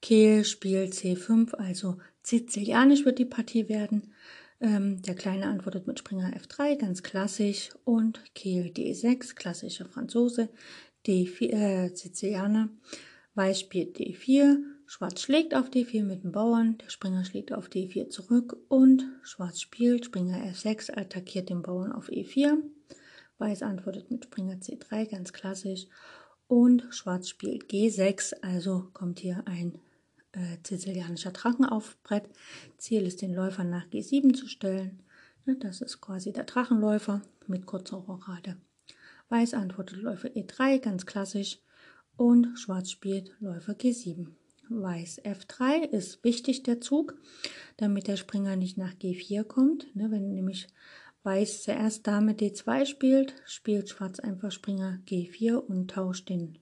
[0.00, 4.14] Kehl spielt C5, also sizilianisch wird die Partie werden.
[4.58, 7.72] Ähm, der Kleine antwortet mit Springer F3, ganz klassisch.
[7.84, 10.48] Und Kehl D6, klassischer Franzose.
[11.06, 12.70] D4, äh, Sizilianer.
[13.34, 14.75] Weiß spielt D4.
[14.88, 16.78] Schwarz schlägt auf D4 mit dem Bauern.
[16.78, 18.56] Der Springer schlägt auf D4 zurück.
[18.68, 22.58] Und Schwarz spielt Springer F6, attackiert den Bauern auf E4.
[23.38, 25.86] Weiß antwortet mit Springer C3, ganz klassisch.
[26.46, 29.78] Und Schwarz spielt G6, also kommt hier ein
[30.32, 32.28] äh, sizilianischer Drachen auf Brett.
[32.78, 35.02] Ziel ist, den Läufer nach G7 zu stellen.
[35.60, 38.56] Das ist quasi der Drachenläufer mit kurzer Rochade.
[39.28, 41.58] Weiß antwortet Läufer E3, ganz klassisch.
[42.16, 44.28] Und Schwarz spielt Läufer G7.
[44.68, 47.14] Weiß F3 ist wichtig, der Zug,
[47.76, 49.94] damit der Springer nicht nach G4 kommt.
[49.94, 50.68] Ne, wenn nämlich
[51.22, 56.58] Weiß zuerst Dame D2 spielt, spielt Schwarz einfach Springer G4 und tauscht den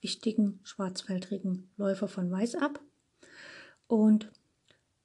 [0.00, 2.80] wichtigen schwarzfeldrigen Läufer von Weiß ab
[3.86, 4.30] und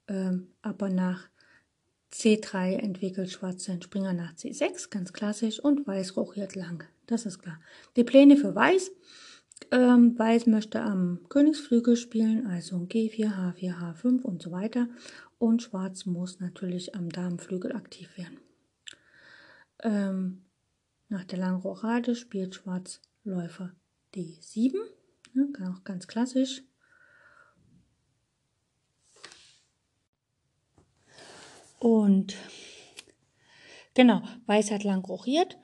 [0.08, 1.28] ähm, aber nach
[2.12, 6.84] C3 entwickelt Schwarz seinen Springer nach C6, ganz klassisch, und Weiß rochiert lang.
[7.06, 7.60] Das ist klar.
[7.96, 8.90] Die Pläne für Weiß.
[9.70, 14.88] Ähm, Weiß möchte am Königsflügel spielen, also G4, H4, H5 und so weiter.
[15.38, 18.38] Und Schwarz muss natürlich am Damenflügel aktiv werden.
[19.82, 20.44] Ähm,
[21.08, 23.72] nach der langen Rochade spielt Schwarz Läufer
[24.14, 24.74] D7,
[25.34, 26.62] ne, auch ganz klassisch.
[31.78, 32.36] Und
[33.94, 35.56] genau, Weiß hat lang rochiert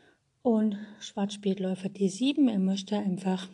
[0.43, 2.51] und Schwarz spielt Läufer D7.
[2.51, 3.49] Er möchte einfach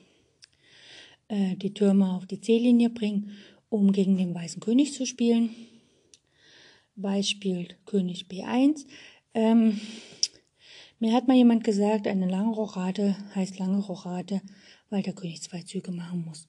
[1.32, 3.30] äh, die Türme auf die C-Linie bringen,
[3.70, 5.48] um gegen den weißen König zu spielen.
[6.96, 8.84] Weiß spielt König B1.
[9.32, 9.80] Ähm,
[10.98, 14.42] mir hat mal jemand gesagt, eine lange Rochade heißt lange Rochade,
[14.90, 16.48] weil der König zwei Züge machen muss.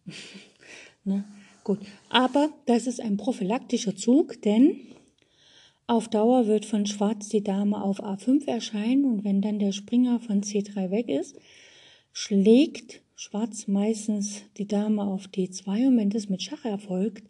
[1.05, 1.23] ne?
[1.63, 4.81] Gut, aber das ist ein prophylaktischer Zug, denn
[5.87, 10.19] auf Dauer wird von Schwarz die Dame auf A5 erscheinen und wenn dann der Springer
[10.19, 11.37] von C3 weg ist,
[12.11, 17.23] schlägt Schwarz meistens die Dame auf D2 und wenn das mit Schach erfolgt,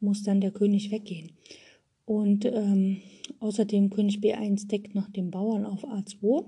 [0.00, 1.32] muss dann der König weggehen.
[2.04, 3.00] Und ähm,
[3.38, 6.44] außerdem König B1 deckt noch den Bauern auf A2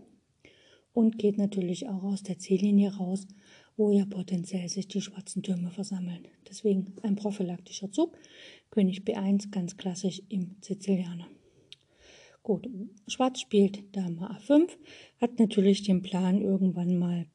[0.93, 3.27] und geht natürlich auch aus der C-Linie raus,
[3.77, 6.27] wo ja potenziell sich die schwarzen Türme versammeln.
[6.49, 8.17] Deswegen ein prophylaktischer Zug.
[8.71, 11.27] König B1 ganz klassisch im Sizilianer.
[12.43, 12.69] Gut,
[13.07, 14.69] Schwarz spielt Dame A5,
[15.21, 17.27] hat natürlich den Plan, irgendwann mal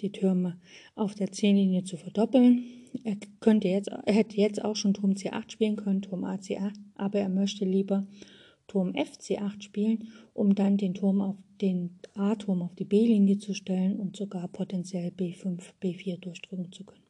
[0.00, 0.58] die Türme
[0.94, 2.64] auf der C-Linie zu verdoppeln.
[3.04, 7.20] Er, könnte jetzt, er hätte jetzt auch schon Turm C8 spielen können, Turm AC8, aber
[7.20, 8.06] er möchte lieber
[8.66, 13.98] Turm FC8 spielen, um dann den Turm auf den A-Turm auf die B-Linie zu stellen
[13.98, 17.02] und sogar potenziell B5, B4 durchdrücken zu können.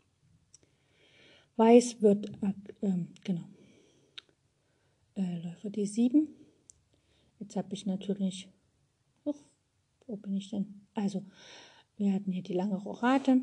[1.56, 2.30] Weiß wird,
[2.80, 3.44] äh, genau,
[5.16, 6.26] äh, Läufer D7.
[7.38, 8.48] Jetzt habe ich natürlich,
[9.24, 9.34] oh,
[10.06, 10.80] wo bin ich denn?
[10.94, 11.22] Also,
[12.00, 13.42] wir hatten hier die lange Rochade.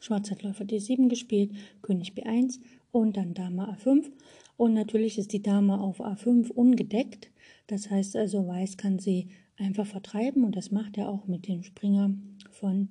[0.00, 2.58] Schwarz hat Läufer D7 gespielt, König B1
[2.90, 4.10] und dann Dame A5.
[4.56, 7.30] Und natürlich ist die Dame auf A5 ungedeckt.
[7.66, 9.28] Das heißt also, Weiß kann sie
[9.58, 12.14] einfach vertreiben und das macht er auch mit dem Springer
[12.50, 12.88] von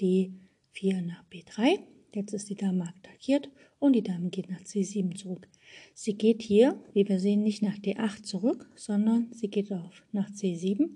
[0.00, 1.80] D4 nach B3.
[2.14, 5.48] Jetzt ist die Dame attackiert und die Dame geht nach C7 zurück.
[5.92, 10.30] Sie geht hier, wie wir sehen, nicht nach D8 zurück, sondern sie geht auf nach
[10.30, 10.88] C7.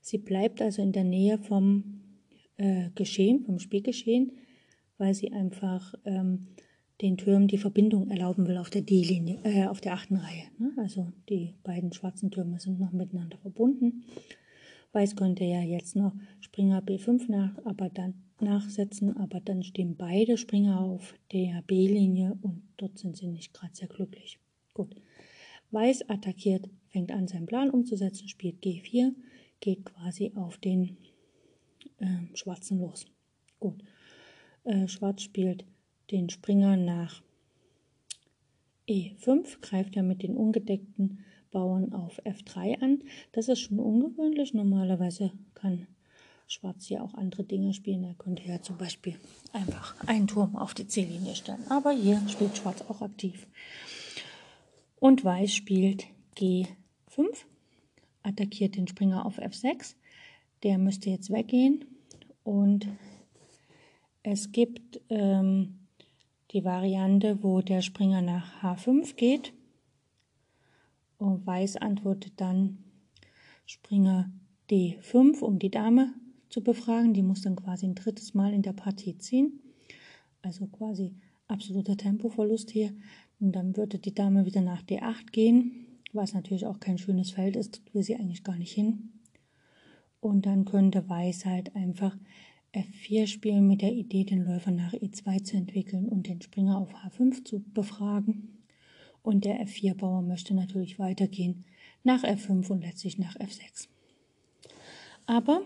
[0.00, 2.00] Sie bleibt also in der Nähe vom
[2.56, 4.32] äh, Geschehen, vom Spielgeschehen,
[4.98, 6.48] weil sie einfach ähm,
[7.00, 10.44] den Türmen die Verbindung erlauben will auf der D-Linie, äh, auf der achten Reihe.
[10.58, 10.72] Ne?
[10.76, 14.04] Also die beiden schwarzen Türme sind noch miteinander verbunden.
[14.92, 20.36] Weiß könnte ja jetzt noch Springer B5 nach, aber dann nachsetzen, aber dann stehen beide
[20.36, 24.38] Springer auf der B-Linie und dort sind sie nicht gerade sehr glücklich.
[24.74, 24.96] Gut.
[25.70, 29.12] Weiß attackiert, fängt an, seinen Plan umzusetzen, spielt G4,
[29.60, 30.96] geht quasi auf den
[31.98, 33.06] äh, Schwarzen los.
[33.58, 33.82] Gut.
[34.64, 35.64] Äh, Schwarz spielt
[36.10, 37.22] den Springer nach
[38.88, 43.02] E5, greift ja mit den ungedeckten Bauern auf F3 an.
[43.32, 44.54] Das ist schon ungewöhnlich.
[44.54, 45.86] Normalerweise kann
[46.46, 48.04] Schwarz hier auch andere Dinge spielen.
[48.04, 49.16] Er könnte ja zum Beispiel
[49.52, 51.64] einfach einen Turm auf die C-Linie stellen.
[51.68, 53.46] Aber hier spielt Schwarz auch aktiv.
[54.98, 56.66] Und Weiß spielt G5,
[58.22, 59.94] attackiert den Springer auf F6.
[60.62, 61.84] Der müsste jetzt weggehen.
[62.44, 62.88] Und
[64.22, 65.78] es gibt ähm,
[66.50, 69.52] die Variante, wo der Springer nach H5 geht.
[71.18, 72.78] Und Weiß antwortet dann
[73.66, 74.30] Springer
[74.70, 76.14] D5, um die Dame
[76.48, 77.14] zu befragen.
[77.14, 79.60] Die muss dann quasi ein drittes Mal in der Partie ziehen.
[80.42, 81.14] Also quasi
[81.46, 82.92] absoluter Tempoverlust hier.
[83.38, 87.56] Und dann würde die Dame wieder nach D8 gehen, was natürlich auch kein schönes Feld
[87.56, 89.12] ist, will sie eigentlich gar nicht hin.
[90.20, 92.16] Und dann könnte Weiß halt einfach
[92.72, 96.94] F4 spielen mit der Idee, den Läufer nach E2 zu entwickeln und den Springer auf
[96.94, 98.58] H5 zu befragen.
[99.22, 101.64] Und der F4-Bauer möchte natürlich weitergehen
[102.04, 103.88] nach F5 und letztlich nach F6.
[105.26, 105.62] Aber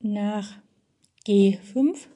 [0.00, 0.58] nach
[1.26, 2.06] G5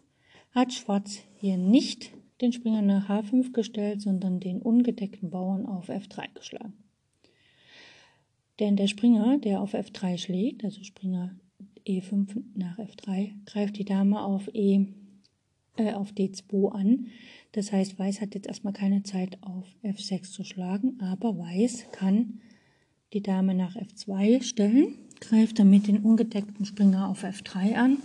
[0.53, 2.13] hat Schwarz hier nicht
[2.43, 6.75] den Springer nach H5 gestellt, sondern den ungedeckten Bauern auf F3 geschlagen.
[8.61, 11.35] Denn der Springer, der auf F3 schlägt, also Springer
[11.87, 14.87] E5 nach F3, greift die Dame auf E
[15.77, 17.07] äh, auf D2 an.
[17.53, 22.41] Das heißt, Weiß hat jetzt erstmal keine Zeit auf F6 zu schlagen, aber Weiß kann
[23.13, 27.99] die Dame nach F2 stellen, greift damit den ungedeckten Springer auf F3 an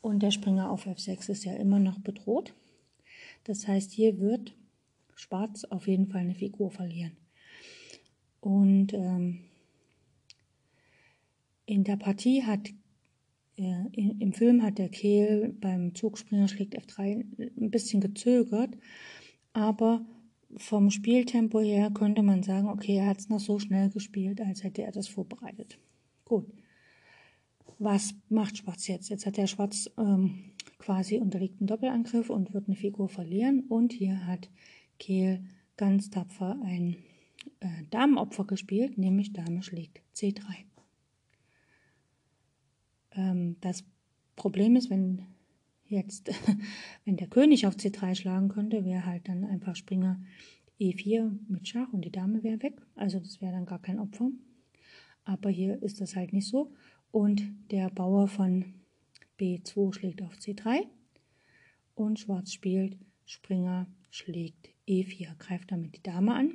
[0.00, 2.54] und der Springer auf F6 ist ja immer noch bedroht.
[3.44, 4.54] Das heißt, hier wird
[5.14, 7.16] Schwarz auf jeden Fall eine Figur verlieren.
[8.40, 9.40] Und ähm,
[11.66, 12.70] in der Partie hat
[13.56, 17.24] äh, im Film hat der Kehl beim Zugspringer schlägt F3
[17.60, 18.76] ein bisschen gezögert,
[19.52, 20.04] aber
[20.56, 24.64] vom Spieltempo her könnte man sagen, okay, er hat es noch so schnell gespielt, als
[24.64, 25.78] hätte er das vorbereitet.
[26.24, 26.46] Gut.
[27.78, 29.08] Was macht Schwarz jetzt?
[29.08, 30.49] Jetzt hat der Schwarz ähm,
[30.80, 33.60] quasi unterliegt einen Doppelangriff und wird eine Figur verlieren.
[33.68, 34.50] Und hier hat
[34.98, 35.44] Kehl
[35.76, 36.96] ganz tapfer ein
[37.60, 40.42] äh, Damenopfer gespielt, nämlich Dame schlägt C3.
[43.12, 43.84] Ähm, das
[44.36, 45.26] Problem ist, wenn
[45.86, 46.30] jetzt,
[47.04, 50.20] wenn der König auf C3 schlagen könnte, wäre halt dann einfach Springer
[50.80, 52.80] E4 mit Schach und die Dame wäre weg.
[52.94, 54.30] Also das wäre dann gar kein Opfer.
[55.24, 56.72] Aber hier ist das halt nicht so.
[57.10, 58.79] Und der Bauer von
[59.40, 60.86] B2 schlägt auf C3
[61.94, 66.52] und Schwarz spielt Springer schlägt E4, greift damit die Dame an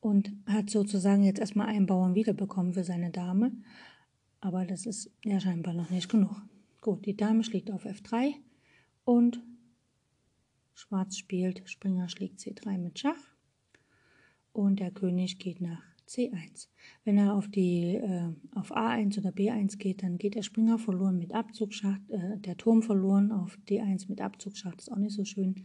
[0.00, 3.52] und hat sozusagen jetzt erstmal einen Bauern wiederbekommen für seine Dame.
[4.40, 6.40] Aber das ist ja scheinbar noch nicht genug.
[6.80, 8.34] Gut, die Dame schlägt auf F3
[9.04, 9.42] und
[10.74, 13.36] Schwarz spielt, Springer schlägt C3 mit Schach
[14.52, 16.68] und der König geht nach C1.
[17.04, 21.18] Wenn er auf, die, äh, auf A1 oder B1 geht, dann geht der Springer verloren
[21.18, 25.64] mit Abzugsschacht, äh, der Turm verloren auf D1 mit Abzugsschacht, ist auch nicht so schön.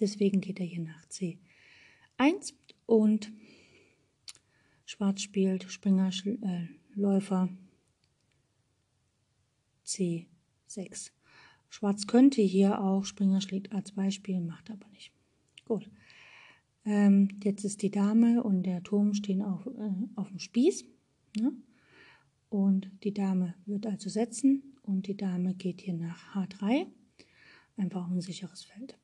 [0.00, 2.54] Deswegen geht er hier nach C1
[2.86, 3.32] und
[4.84, 7.48] Schwarz spielt Springer, äh, Läufer
[9.86, 11.10] C6.
[11.68, 15.12] Schwarz könnte hier auch Springer schlägt A2 spielen, macht aber nicht.
[15.64, 15.88] Gut.
[16.84, 20.84] Ähm, jetzt ist die Dame und der Turm stehen auf, äh, auf dem Spieß.
[21.38, 21.52] Ne?
[22.48, 26.86] Und die Dame wird also setzen und die Dame geht hier nach H3.
[27.76, 28.98] Einfach ein sicheres Feld.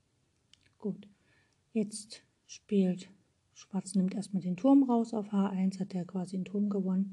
[0.79, 1.09] Gut.
[1.73, 3.09] Jetzt spielt
[3.59, 7.11] Schwarz nimmt erstmal den Turm raus auf H1, hat er quasi den Turm gewonnen,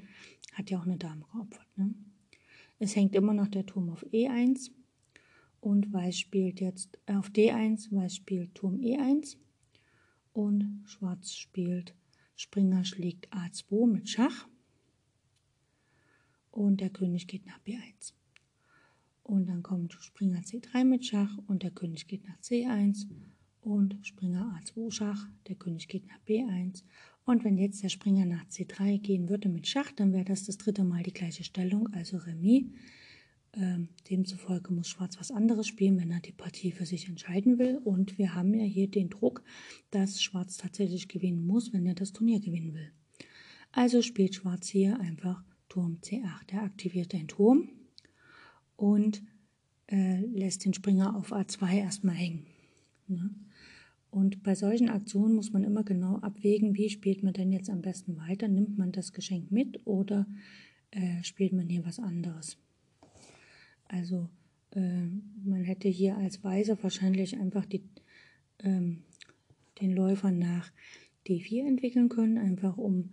[0.54, 1.68] hat ja auch eine Dame geopfert.
[1.76, 1.96] Ne?
[2.78, 4.70] Es hängt immer noch der Turm auf E1
[5.60, 9.38] und Weiß spielt jetzt auf D1, Weiß spielt Turm E1
[10.36, 11.96] und Schwarz spielt.
[12.36, 14.48] Springer schlägt A2 mit Schach.
[16.52, 18.14] Und der König geht nach B1.
[19.24, 23.08] Und dann kommt Springer C3 mit Schach und der König geht nach C1
[23.62, 26.84] und Springer A2 Schach, der König geht nach B1
[27.26, 30.58] und wenn jetzt der Springer nach C3 gehen würde mit Schach, dann wäre das das
[30.58, 32.66] dritte Mal die gleiche Stellung, also Remis.
[33.58, 37.78] Ähm, demzufolge muss Schwarz was anderes spielen, wenn er die Partie für sich entscheiden will.
[37.78, 39.44] Und wir haben ja hier den Druck,
[39.92, 42.92] dass Schwarz tatsächlich gewinnen muss, wenn er das Turnier gewinnen will.
[43.72, 46.52] Also spielt Schwarz hier einfach Turm C8.
[46.52, 47.70] Er aktiviert den Turm
[48.76, 49.24] und
[49.88, 52.46] äh, lässt den Springer auf A2 erstmal hängen.
[53.08, 53.30] Ne?
[54.10, 57.82] Und bei solchen Aktionen muss man immer genau abwägen, wie spielt man denn jetzt am
[57.82, 58.48] besten weiter.
[58.48, 60.26] Nimmt man das Geschenk mit oder
[60.92, 62.58] äh, spielt man hier was anderes?
[63.88, 64.30] Also
[64.72, 65.08] äh,
[65.44, 67.84] man hätte hier als Weiser wahrscheinlich einfach die,
[68.60, 69.04] ähm,
[69.82, 70.72] den Läufer nach
[71.28, 73.12] D4 entwickeln können, einfach um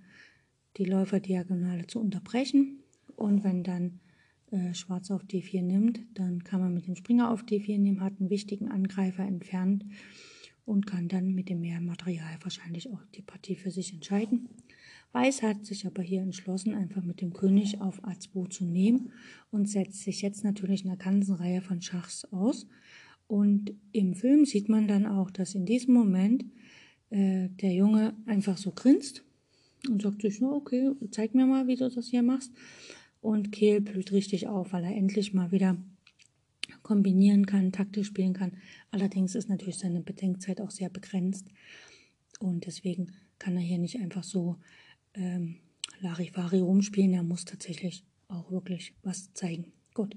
[0.76, 2.78] die Läuferdiagonale zu unterbrechen.
[3.16, 4.00] Und wenn dann
[4.50, 8.20] äh, Schwarz auf D4 nimmt, dann kann man mit dem Springer auf D4 nehmen, hat
[8.20, 9.84] einen wichtigen Angreifer entfernt
[10.64, 14.48] und kann dann mit dem mehr Material wahrscheinlich auch die Partie für sich entscheiden.
[15.12, 19.12] Weiß hat sich aber hier entschlossen, einfach mit dem König auf A2 zu nehmen
[19.50, 22.66] und setzt sich jetzt natürlich eine ganze Reihe von Schachs aus.
[23.26, 26.44] Und im Film sieht man dann auch, dass in diesem Moment
[27.10, 29.22] äh, der Junge einfach so grinst
[29.88, 32.52] und sagt sich, okay, zeig mir mal, wie du das hier machst.
[33.20, 35.76] Und Kehl blüht richtig auf, weil er endlich mal wieder
[36.82, 38.52] kombinieren kann, taktisch spielen kann.
[38.90, 41.46] Allerdings ist natürlich seine Bedenkzeit auch sehr begrenzt.
[42.40, 44.56] Und deswegen kann er hier nicht einfach so
[45.14, 45.56] ähm,
[46.00, 47.14] Larifari rumspielen.
[47.14, 49.72] Er muss tatsächlich auch wirklich was zeigen.
[49.94, 50.16] Gut.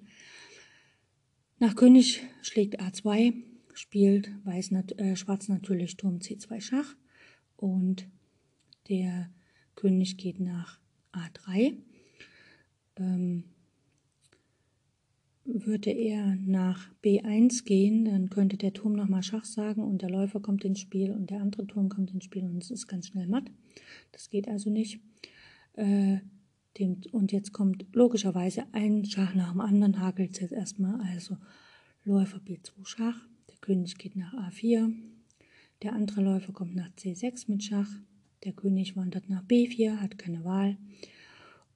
[1.59, 3.33] Nach König schlägt A2,
[3.73, 6.95] spielt Weiß nat äh, Schwarz natürlich Turm C2 Schach
[7.55, 8.07] und
[8.89, 9.29] der
[9.75, 10.79] König geht nach
[11.13, 11.77] A3.
[12.97, 13.43] Ähm,
[15.45, 20.39] würde er nach B1 gehen, dann könnte der Turm nochmal Schach sagen und der Läufer
[20.39, 23.27] kommt ins Spiel und der andere Turm kommt ins Spiel und es ist ganz schnell
[23.27, 23.51] matt.
[24.15, 25.01] Das geht also nicht.
[25.73, 26.19] Äh,
[26.79, 31.01] dem, und jetzt kommt logischerweise ein Schach nach dem anderen, hakelt es jetzt erstmal.
[31.01, 31.37] Also
[32.05, 34.93] Läufer B2 Schach, der König geht nach A4,
[35.83, 37.89] der andere Läufer kommt nach C6 mit Schach,
[38.45, 40.77] der König wandert nach B4, hat keine Wahl.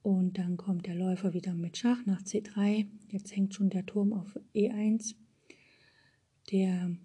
[0.02, 2.88] Und dann kommt der Läufer wieder mit Schach nach C3.
[3.10, 5.16] Jetzt hängt schon der Turm auf E1.
[6.52, 6.96] Der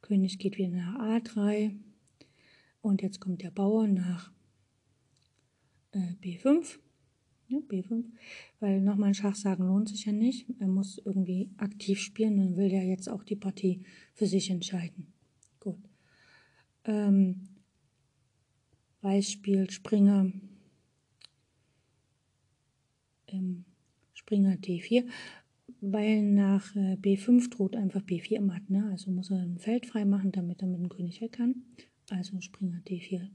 [0.00, 1.74] König geht wieder nach A3.
[2.80, 4.32] Und jetzt kommt der Bauer nach
[5.92, 6.78] äh, B5.
[7.48, 8.04] Ja, B5.
[8.60, 10.46] Weil nochmal ein Schach sagen lohnt sich ja nicht.
[10.58, 13.82] Er muss irgendwie aktiv spielen und will ja jetzt auch die Partie
[14.14, 15.12] für sich entscheiden.
[15.60, 15.78] Gut.
[16.84, 17.48] Ähm,
[19.00, 20.32] Weiß spielt Springer
[23.28, 23.64] ähm,
[24.14, 25.06] Springer D4,
[25.80, 28.88] weil nach äh, B5 droht einfach B4 matt, ne?
[28.90, 31.62] also muss er ein Feld frei machen, damit er mit dem König weg kann.
[32.10, 33.28] Also Springer D4.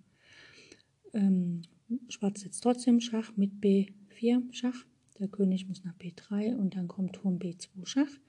[1.13, 1.61] Ähm,
[2.09, 4.86] Schwarz sitzt trotzdem Schach mit B4 Schach.
[5.19, 8.19] Der König muss nach B3 und dann kommt Turm B2 Schach.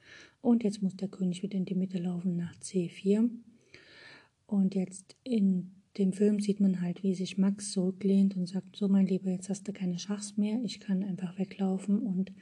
[0.42, 3.30] Und jetzt muss der König wieder in die Mitte laufen nach C4.
[4.46, 8.88] Und jetzt in dem Film sieht man halt, wie sich Max zurücklehnt und sagt, so
[8.88, 12.32] mein Lieber, jetzt hast du keine Schachs mehr, ich kann einfach weglaufen und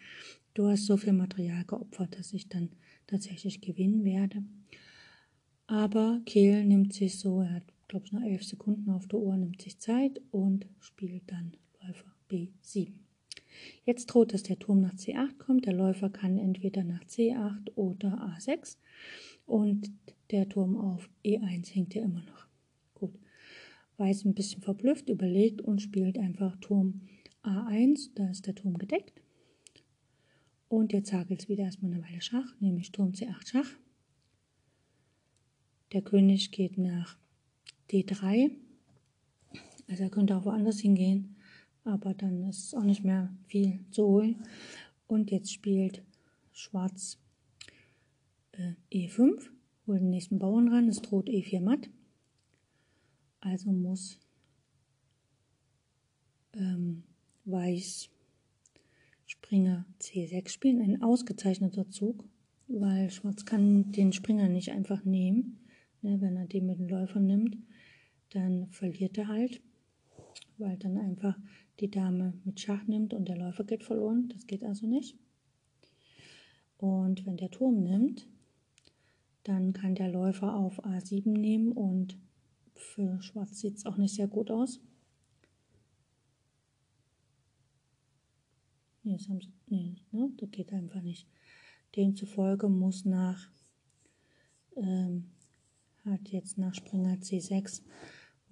[0.54, 2.70] du hast so viel Material geopfert, dass ich dann
[3.06, 4.42] tatsächlich gewinnen werde.
[5.66, 9.36] Aber Kehl nimmt sich so, er hat, glaube ich, noch elf Sekunden auf der Uhr,
[9.36, 12.90] nimmt sich Zeit und spielt dann Läufer B7.
[13.84, 15.66] Jetzt droht, dass der Turm nach C8 kommt.
[15.66, 18.78] Der Läufer kann entweder nach C8 oder A6
[19.44, 19.90] und
[20.30, 22.46] der Turm auf E1 hängt ja immer noch.
[23.98, 27.02] Weiß ein bisschen verblüfft, überlegt und spielt einfach Turm
[27.42, 28.12] A1.
[28.14, 29.20] Da ist der Turm gedeckt.
[30.70, 33.70] Und jetzt hakelt es wieder erstmal eine Weile Schach, nämlich Turm C8 Schach.
[35.92, 37.18] Der König geht nach
[37.92, 38.50] D3.
[39.88, 41.36] Also er könnte auch woanders hingehen,
[41.84, 44.42] aber dann ist auch nicht mehr viel zu holen.
[45.06, 46.02] Und jetzt spielt
[46.52, 47.18] Schwarz
[48.52, 49.50] äh, E5,
[49.86, 51.90] holt den nächsten Bauern ran, es droht E4 matt.
[53.40, 54.18] Also muss
[56.54, 57.02] ähm,
[57.44, 58.08] Weiß
[59.26, 60.80] Springer C6 spielen.
[60.80, 62.24] Ein ausgezeichneter Zug,
[62.68, 65.58] weil Schwarz kann den Springer nicht einfach nehmen.
[66.02, 67.56] Ne, wenn er den mit dem Läufer nimmt,
[68.34, 69.60] dann verliert er halt,
[70.58, 71.38] weil dann einfach
[71.80, 74.28] die Dame mit Schach nimmt und der Läufer geht verloren.
[74.28, 75.18] Das geht also nicht.
[76.78, 78.26] Und wenn der Turm nimmt,
[79.44, 82.18] dann kann der Läufer auf A7 nehmen und
[82.74, 84.80] für Schwarz sieht es auch nicht sehr gut aus.
[89.04, 91.26] Nee, das, haben sie, nee, ne, das geht einfach nicht.
[91.96, 93.50] Demzufolge muss nach,
[94.76, 95.30] ähm,
[96.04, 97.82] hat jetzt nach Springer C6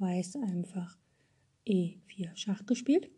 [0.01, 0.99] Weiß einfach
[1.67, 3.11] E4 Schach gespielt.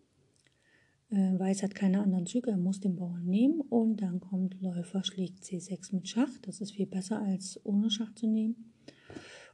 [1.10, 5.04] Äh, Weiß hat keine anderen Züge, er muss den Bauern nehmen und dann kommt Läufer
[5.04, 6.38] schlägt C6 mit Schach.
[6.42, 8.72] Das ist viel besser als ohne Schach zu nehmen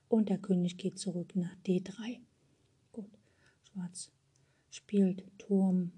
[0.09, 2.19] und der König geht zurück nach D3.
[2.93, 3.11] Gut,
[3.63, 4.11] Schwarz
[4.71, 5.93] spielt Turm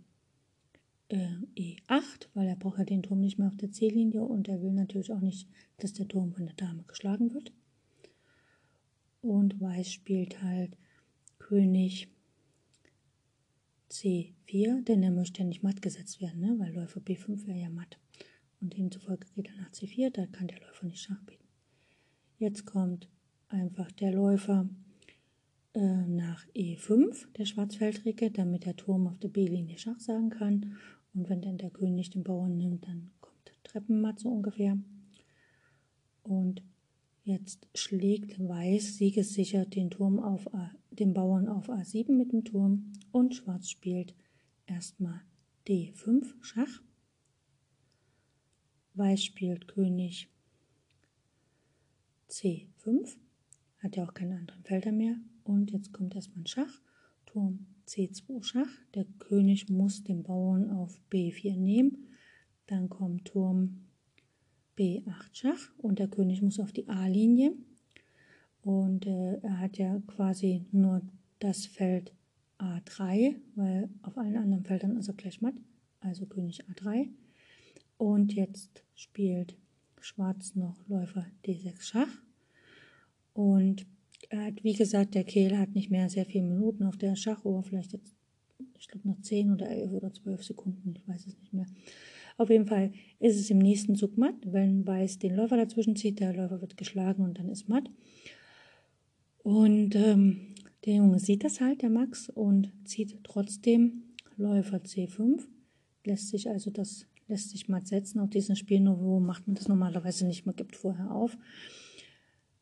[1.09, 4.63] äh, E8, weil er braucht ja den Turm nicht mehr auf der C-Linie und er
[4.63, 7.53] will natürlich auch nicht, dass der Turm von der Dame geschlagen wird.
[9.23, 10.77] Und Weiß spielt halt
[11.51, 12.07] König
[13.91, 16.57] C4, denn er möchte ja nicht matt gesetzt werden, ne?
[16.61, 17.99] weil Läufer B5 wäre ja matt.
[18.61, 21.49] Und demzufolge geht er nach C4, da kann der Läufer nicht Schach bieten.
[22.39, 23.09] Jetzt kommt
[23.49, 24.69] einfach der Läufer
[25.75, 30.77] äh, nach E5, der Schwarzfeldricke, damit der Turm auf der B-Linie Schach sagen kann.
[31.15, 34.79] Und wenn dann der König den Bauern nimmt, dann kommt Treppenmatt so ungefähr.
[36.23, 36.63] Und
[37.25, 40.71] jetzt schlägt Weiß siegessicher den Turm auf A,
[41.01, 44.15] den Bauern auf A7 mit dem Turm und Schwarz spielt
[44.67, 45.21] erstmal
[45.67, 46.83] D5 Schach.
[48.95, 50.29] Weiß spielt König
[52.29, 53.17] C5,
[53.79, 55.17] hat ja auch keine anderen Felder mehr.
[55.43, 56.81] Und jetzt kommt erstmal ein Schach,
[57.27, 58.71] Turm C2 Schach.
[58.95, 62.09] Der König muss den Bauern auf B4 nehmen.
[62.67, 63.87] Dann kommt Turm
[64.77, 67.55] B8 Schach und der König muss auf die A-Linie.
[68.63, 71.01] Und äh, er hat ja quasi nur
[71.39, 72.13] das Feld
[72.59, 75.55] A3, weil auf allen anderen Feldern ist er gleich matt.
[76.01, 77.09] Also König A3.
[77.97, 79.57] Und jetzt spielt
[80.01, 82.23] Schwarz noch Läufer D6 Schach.
[83.35, 83.87] Und
[84.29, 87.63] er hat, wie gesagt, der Kehl hat nicht mehr sehr viele Minuten auf der Schachuhr,
[87.63, 88.15] vielleicht jetzt,
[88.79, 91.67] ich glaube noch 10 oder 11 oder 12 Sekunden, ich weiß es nicht mehr.
[92.37, 96.21] Auf jeden Fall ist es im nächsten Zug matt, wenn Weiß den Läufer dazwischen zieht,
[96.21, 97.91] der Läufer wird geschlagen und dann ist matt.
[99.51, 104.05] Und ähm, der Junge sieht das halt, der Max, und zieht trotzdem
[104.37, 105.43] Läufer C5,
[106.05, 108.21] lässt sich also das lässt sich matt setzen.
[108.21, 111.37] Auf diesem Spielniveau macht man das normalerweise nicht, man gibt vorher auf.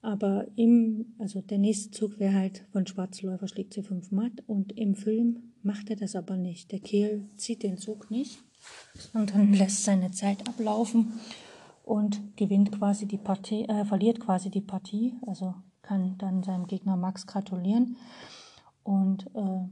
[0.01, 4.95] Aber im, also der nächste Zug wäre halt von Schwarzläufer schlägt C5 matt und im
[4.95, 6.73] Film macht er das aber nicht.
[6.73, 8.39] Der Kehl zieht den Zug nicht,
[9.13, 11.13] sondern lässt seine Zeit ablaufen
[11.85, 15.55] und gewinnt quasi die Partie, äh, verliert quasi die Partie, also
[15.89, 17.97] kann dann seinem Gegner Max gratulieren
[18.83, 19.67] und äh,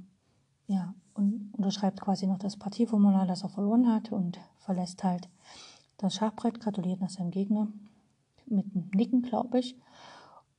[0.67, 5.29] ja, und unterschreibt quasi noch das Partieformular, das er verloren hat und verlässt halt
[5.99, 7.69] das Schachbrett, gratuliert nach seinem Gegner
[8.47, 9.77] mit einem Nicken, glaube ich.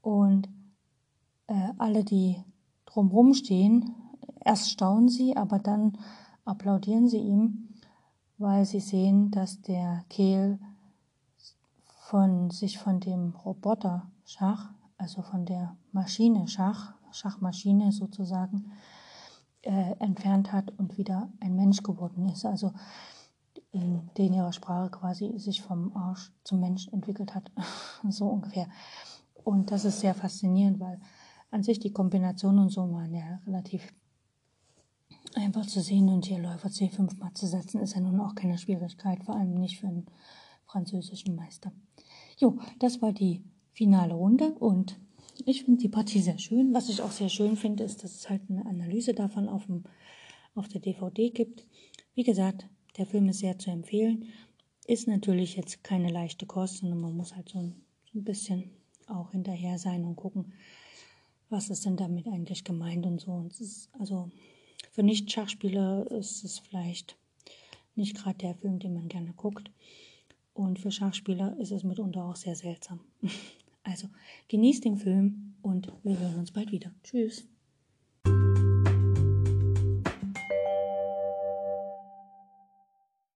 [0.01, 0.47] Und
[1.47, 2.43] äh, alle, die
[2.85, 3.95] drumherum stehen,
[4.45, 5.97] erst staunen sie, aber dann
[6.45, 7.69] applaudieren sie ihm,
[8.37, 10.59] weil sie sehen, dass der Kehl
[12.09, 18.71] von sich von dem Roboter Schach, also von der Maschine Schach, Schachmaschine sozusagen,
[19.61, 22.45] äh, entfernt hat und wieder ein Mensch geworden ist.
[22.45, 22.73] Also
[23.71, 27.51] in den ihrer Sprache quasi sich vom Arsch zum Mensch entwickelt hat,
[28.09, 28.67] so ungefähr.
[29.43, 30.99] Und das ist sehr faszinierend, weil
[31.51, 33.93] an sich die Kombination und so waren ja relativ
[35.35, 38.57] einfach zu sehen und hier Läufer C5 mal zu setzen, ist ja nun auch keine
[38.57, 40.07] Schwierigkeit, vor allem nicht für einen
[40.65, 41.71] französischen Meister.
[42.37, 43.43] Jo, das war die
[43.78, 44.99] finale Runde und
[45.45, 46.73] ich finde die Partie sehr schön.
[46.73, 49.84] Was ich auch sehr schön finde, ist, dass es halt eine Analyse davon auf, dem,
[50.55, 51.67] auf der DVD gibt.
[52.15, 52.67] Wie gesagt,
[52.97, 54.25] der Film ist sehr zu empfehlen.
[54.88, 57.75] Ist natürlich jetzt keine leichte Kost, sondern man muss halt so ein,
[58.11, 58.71] so ein bisschen
[59.05, 60.53] auch hinterher sein und gucken,
[61.49, 63.32] was ist denn damit eigentlich gemeint und so.
[63.32, 64.32] Und ist, also
[64.91, 67.15] für Nicht-Schachspieler ist es vielleicht
[67.95, 69.69] nicht gerade der Film, den man gerne guckt.
[70.55, 73.01] Und für Schachspieler ist es mitunter auch sehr seltsam.
[73.88, 74.09] Also
[74.49, 76.91] genießt den Film und wir hören uns bald wieder.
[77.03, 77.47] Tschüss.